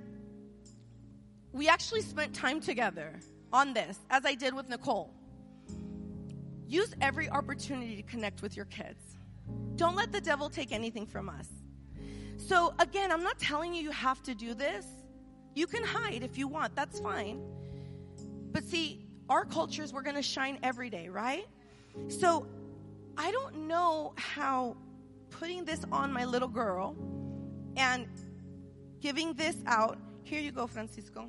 we 1.51 1.67
actually 1.67 2.01
spent 2.01 2.33
time 2.33 2.61
together 2.61 3.19
on 3.51 3.73
this, 3.73 3.99
as 4.09 4.25
I 4.25 4.35
did 4.35 4.53
with 4.53 4.69
Nicole. 4.69 5.13
Use 6.67 6.93
every 7.01 7.29
opportunity 7.29 7.95
to 7.95 8.03
connect 8.03 8.41
with 8.41 8.55
your 8.55 8.65
kids. 8.65 9.17
Don't 9.75 9.95
let 9.95 10.11
the 10.11 10.21
devil 10.21 10.49
take 10.49 10.71
anything 10.71 11.05
from 11.05 11.29
us. 11.29 11.47
So, 12.37 12.73
again, 12.79 13.11
I'm 13.11 13.21
not 13.21 13.37
telling 13.37 13.73
you 13.73 13.81
you 13.81 13.91
have 13.91 14.23
to 14.23 14.33
do 14.33 14.53
this. 14.53 14.85
You 15.55 15.67
can 15.67 15.83
hide 15.83 16.23
if 16.23 16.37
you 16.37 16.47
want, 16.47 16.75
that's 16.75 16.99
fine. 16.99 17.41
But 18.51 18.63
see, 18.63 19.01
our 19.29 19.45
cultures, 19.45 19.93
we're 19.93 20.01
going 20.01 20.15
to 20.15 20.21
shine 20.21 20.59
every 20.63 20.89
day, 20.89 21.09
right? 21.09 21.45
So, 22.07 22.47
I 23.17 23.31
don't 23.31 23.67
know 23.67 24.13
how 24.15 24.75
putting 25.29 25.65
this 25.65 25.85
on 25.91 26.11
my 26.11 26.25
little 26.25 26.47
girl 26.47 26.95
and 27.77 28.07
giving 29.01 29.33
this 29.33 29.55
out. 29.65 29.97
Here 30.23 30.39
you 30.39 30.51
go, 30.51 30.65
Francisco. 30.65 31.27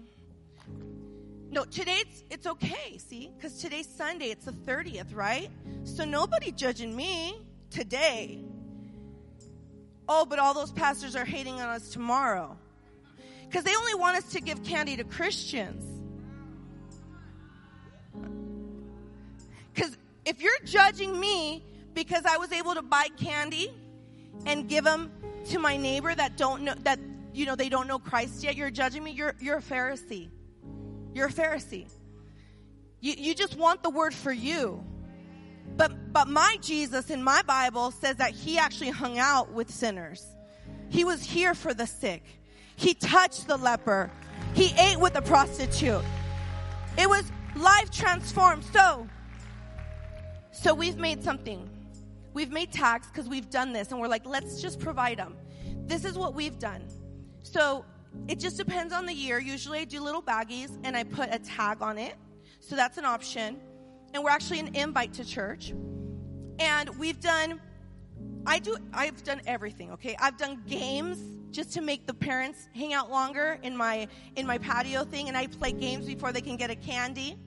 No, 1.50 1.64
today 1.64 1.98
it's, 2.00 2.24
it's 2.30 2.46
okay, 2.46 2.98
see? 2.98 3.30
Because 3.36 3.58
today's 3.58 3.86
Sunday, 3.86 4.26
it's 4.26 4.46
the 4.46 4.52
30th, 4.52 5.14
right? 5.14 5.50
So 5.84 6.04
nobody 6.04 6.50
judging 6.50 6.96
me 6.96 7.36
today. 7.70 8.40
Oh, 10.08 10.24
but 10.24 10.38
all 10.38 10.54
those 10.54 10.72
pastors 10.72 11.14
are 11.14 11.24
hating 11.24 11.54
on 11.60 11.68
us 11.68 11.90
tomorrow. 11.90 12.56
Because 13.54 13.66
they 13.66 13.76
only 13.76 13.94
want 13.94 14.16
us 14.16 14.32
to 14.32 14.40
give 14.40 14.64
candy 14.64 14.96
to 14.96 15.04
Christians. 15.04 15.84
Because 19.72 19.96
if 20.24 20.42
you're 20.42 20.58
judging 20.64 21.20
me 21.20 21.62
because 21.94 22.24
I 22.24 22.38
was 22.38 22.50
able 22.50 22.74
to 22.74 22.82
buy 22.82 23.06
candy 23.16 23.72
and 24.44 24.68
give 24.68 24.82
them 24.82 25.12
to 25.50 25.60
my 25.60 25.76
neighbor 25.76 26.12
that 26.12 26.36
don't 26.36 26.62
know 26.62 26.74
that 26.82 26.98
you 27.32 27.46
know 27.46 27.54
they 27.54 27.68
don't 27.68 27.86
know 27.86 28.00
Christ 28.00 28.42
yet, 28.42 28.56
you're 28.56 28.72
judging 28.72 29.04
me. 29.04 29.12
You're 29.12 29.36
you're 29.38 29.58
a 29.58 29.62
Pharisee. 29.62 30.30
You're 31.12 31.28
a 31.28 31.32
Pharisee. 31.32 31.88
You 32.98 33.14
you 33.16 33.36
just 33.36 33.56
want 33.56 33.84
the 33.84 33.90
word 33.90 34.14
for 34.14 34.32
you. 34.32 34.84
But 35.76 36.12
but 36.12 36.26
my 36.26 36.56
Jesus 36.60 37.08
in 37.08 37.22
my 37.22 37.42
Bible 37.42 37.92
says 37.92 38.16
that 38.16 38.32
he 38.32 38.58
actually 38.58 38.90
hung 38.90 39.20
out 39.20 39.52
with 39.52 39.70
sinners. 39.70 40.26
He 40.88 41.04
was 41.04 41.22
here 41.22 41.54
for 41.54 41.72
the 41.72 41.86
sick. 41.86 42.24
He 42.76 42.94
touched 42.94 43.46
the 43.46 43.56
leper. 43.56 44.10
He 44.54 44.74
ate 44.78 44.98
with 44.98 45.14
the 45.14 45.22
prostitute. 45.22 46.02
It 46.96 47.08
was 47.08 47.30
life 47.56 47.90
transformed. 47.90 48.64
So 48.64 49.08
so 50.52 50.72
we've 50.72 50.96
made 50.96 51.22
something. 51.22 51.68
We've 52.32 52.50
made 52.50 52.72
tags 52.72 53.08
because 53.08 53.28
we've 53.28 53.50
done 53.50 53.72
this 53.72 53.90
and 53.90 54.00
we're 54.00 54.08
like, 54.08 54.24
let's 54.24 54.62
just 54.62 54.78
provide 54.80 55.18
them. 55.18 55.36
This 55.86 56.04
is 56.04 56.16
what 56.16 56.34
we've 56.34 56.58
done. 56.58 56.82
So 57.42 57.84
it 58.28 58.38
just 58.38 58.56
depends 58.56 58.92
on 58.92 59.04
the 59.04 59.12
year. 59.12 59.38
Usually 59.38 59.80
I 59.80 59.84
do 59.84 60.00
little 60.00 60.22
baggies 60.22 60.70
and 60.84 60.96
I 60.96 61.04
put 61.04 61.28
a 61.32 61.38
tag 61.38 61.82
on 61.82 61.98
it. 61.98 62.14
So 62.60 62.76
that's 62.76 62.98
an 62.98 63.04
option. 63.04 63.60
And 64.14 64.22
we're 64.22 64.30
actually 64.30 64.60
an 64.60 64.74
invite 64.74 65.12
to 65.14 65.24
church. 65.24 65.74
And 66.58 66.88
we've 66.98 67.20
done 67.20 67.60
I 68.46 68.58
do 68.58 68.76
I've 68.92 69.22
done 69.24 69.40
everything, 69.46 69.90
okay? 69.92 70.16
I've 70.20 70.36
done 70.36 70.62
games 70.68 71.18
just 71.54 71.72
to 71.72 71.80
make 71.80 72.04
the 72.06 72.12
parents 72.12 72.68
hang 72.74 72.92
out 72.92 73.10
longer 73.10 73.58
in 73.62 73.76
my 73.76 74.08
in 74.34 74.44
my 74.46 74.58
patio 74.58 75.04
thing 75.04 75.28
and 75.28 75.36
I 75.36 75.46
play 75.46 75.70
games 75.70 76.04
before 76.04 76.32
they 76.32 76.40
can 76.40 76.56
get 76.56 76.68
a 76.68 76.74
candy. 76.74 77.38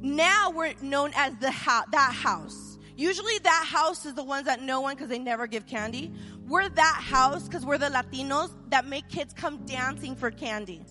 Now 0.00 0.50
we're 0.50 0.74
known 0.82 1.12
as 1.14 1.36
the 1.36 1.50
ha- 1.50 1.84
that 1.92 2.12
house. 2.12 2.76
Usually 2.96 3.38
that 3.38 3.64
house 3.66 4.04
is 4.04 4.14
the 4.14 4.24
ones 4.24 4.46
that 4.46 4.60
no 4.60 4.80
one 4.80 4.96
because 4.96 5.08
they 5.08 5.20
never 5.20 5.46
give 5.46 5.64
candy. 5.66 6.12
We're 6.48 6.68
that 6.68 7.00
house 7.00 7.44
because 7.44 7.64
we're 7.64 7.78
the 7.78 7.86
Latinos 7.86 8.50
that 8.70 8.86
make 8.86 9.08
kids 9.08 9.32
come 9.32 9.64
dancing 9.64 10.16
for 10.16 10.32
candy. 10.32 10.82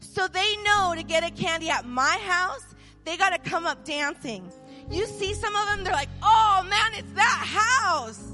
So 0.00 0.26
they 0.26 0.56
know 0.64 0.94
to 0.96 1.02
get 1.02 1.22
a 1.22 1.30
candy 1.30 1.68
at 1.68 1.84
my 1.84 2.16
house, 2.22 2.74
they 3.04 3.18
got 3.18 3.30
to 3.30 3.50
come 3.50 3.66
up 3.66 3.84
dancing. 3.84 4.50
You 4.90 5.04
see 5.04 5.34
some 5.34 5.54
of 5.54 5.66
them, 5.66 5.84
they're 5.84 5.92
like, 5.92 6.08
oh 6.22 6.66
man, 6.68 6.92
it's 6.94 7.12
that 7.12 7.44
house. 7.82 8.32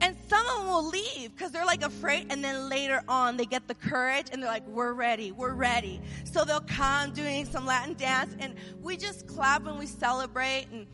And 0.00 0.16
some 0.28 0.46
of 0.46 0.58
them 0.58 0.66
will 0.68 0.88
leave 0.88 1.30
because 1.36 1.52
they're 1.52 1.64
like 1.64 1.82
afraid. 1.82 2.26
And 2.30 2.42
then 2.42 2.68
later 2.68 3.02
on, 3.08 3.36
they 3.36 3.46
get 3.46 3.68
the 3.68 3.74
courage 3.74 4.26
and 4.32 4.42
they're 4.42 4.50
like, 4.50 4.66
we're 4.66 4.92
ready, 4.92 5.32
we're 5.32 5.54
ready. 5.54 6.00
So 6.24 6.44
they'll 6.44 6.60
come 6.60 7.12
doing 7.12 7.46
some 7.46 7.66
Latin 7.66 7.94
dance 7.94 8.34
and 8.38 8.54
we 8.82 8.96
just 8.96 9.26
clap 9.26 9.66
and 9.66 9.78
we 9.78 9.86
celebrate. 9.86 10.66
And, 10.72 10.86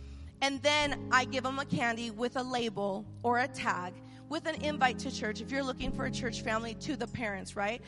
and 0.43 0.63
then 0.63 1.09
I 1.11 1.25
give 1.25 1.45
them 1.45 1.59
a 1.59 1.65
candy 1.65 2.11
with 2.11 2.37
a 2.37 2.43
label 2.43 3.05
or 3.23 3.39
a 3.39 3.49
tag 3.49 3.95
with 4.31 4.47
an 4.47 4.63
invite 4.63 4.99
to 5.01 5.11
church. 5.11 5.41
If 5.41 5.51
you're 5.51 5.65
looking 5.65 5.91
for 5.91 6.07
a 6.07 6.11
church 6.11 6.43
family 6.43 6.75
to 6.75 6.97
the 6.97 7.09
parents, 7.09 7.57
right? 7.57 7.83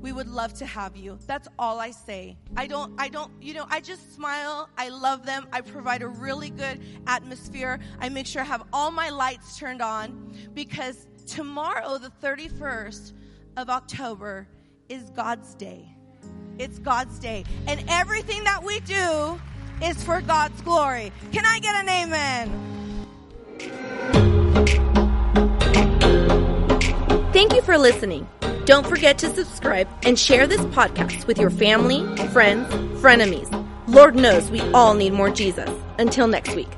We 0.00 0.12
would 0.12 0.28
love 0.28 0.54
to 0.54 0.66
have 0.66 0.96
you. 0.96 1.18
That's 1.26 1.48
all 1.58 1.80
I 1.80 1.90
say. 1.90 2.36
I 2.56 2.66
don't, 2.66 2.92
I 2.98 3.08
don't, 3.08 3.30
you 3.40 3.54
know, 3.54 3.66
I 3.68 3.80
just 3.80 4.14
smile. 4.14 4.68
I 4.76 4.90
love 4.90 5.24
them. 5.24 5.46
I 5.52 5.62
provide 5.62 6.02
a 6.02 6.08
really 6.08 6.50
good 6.50 6.80
atmosphere. 7.06 7.80
I 8.00 8.08
make 8.08 8.26
sure 8.26 8.42
I 8.42 8.44
have 8.44 8.64
all 8.72 8.90
my 8.90 9.08
lights 9.08 9.58
turned 9.58 9.80
on 9.80 10.34
because 10.54 11.06
tomorrow, 11.26 11.98
the 11.98 12.12
31st 12.22 13.12
of 13.56 13.70
October, 13.70 14.46
is 14.88 15.10
God's 15.10 15.54
day. 15.54 15.88
It's 16.58 16.78
God's 16.78 17.18
day. 17.18 17.44
And 17.66 17.82
everything 17.88 18.44
that 18.44 18.62
we 18.62 18.80
do 18.80 19.40
is 19.82 20.02
for 20.04 20.20
God's 20.20 20.60
glory. 20.62 21.12
Can 21.32 21.44
I 21.44 21.58
get 21.58 21.74
an 21.74 21.88
amen? 21.88 22.62
Thank 27.36 27.52
you 27.52 27.60
for 27.60 27.76
listening. 27.76 28.26
Don't 28.64 28.86
forget 28.86 29.18
to 29.18 29.28
subscribe 29.28 29.86
and 30.04 30.18
share 30.18 30.46
this 30.46 30.62
podcast 30.72 31.26
with 31.26 31.38
your 31.38 31.50
family, 31.50 32.00
friends, 32.28 32.66
frenemies. 33.02 33.52
Lord 33.86 34.16
knows 34.16 34.50
we 34.50 34.62
all 34.72 34.94
need 34.94 35.12
more 35.12 35.28
Jesus. 35.28 35.68
Until 35.98 36.28
next 36.28 36.54
week. 36.54 36.70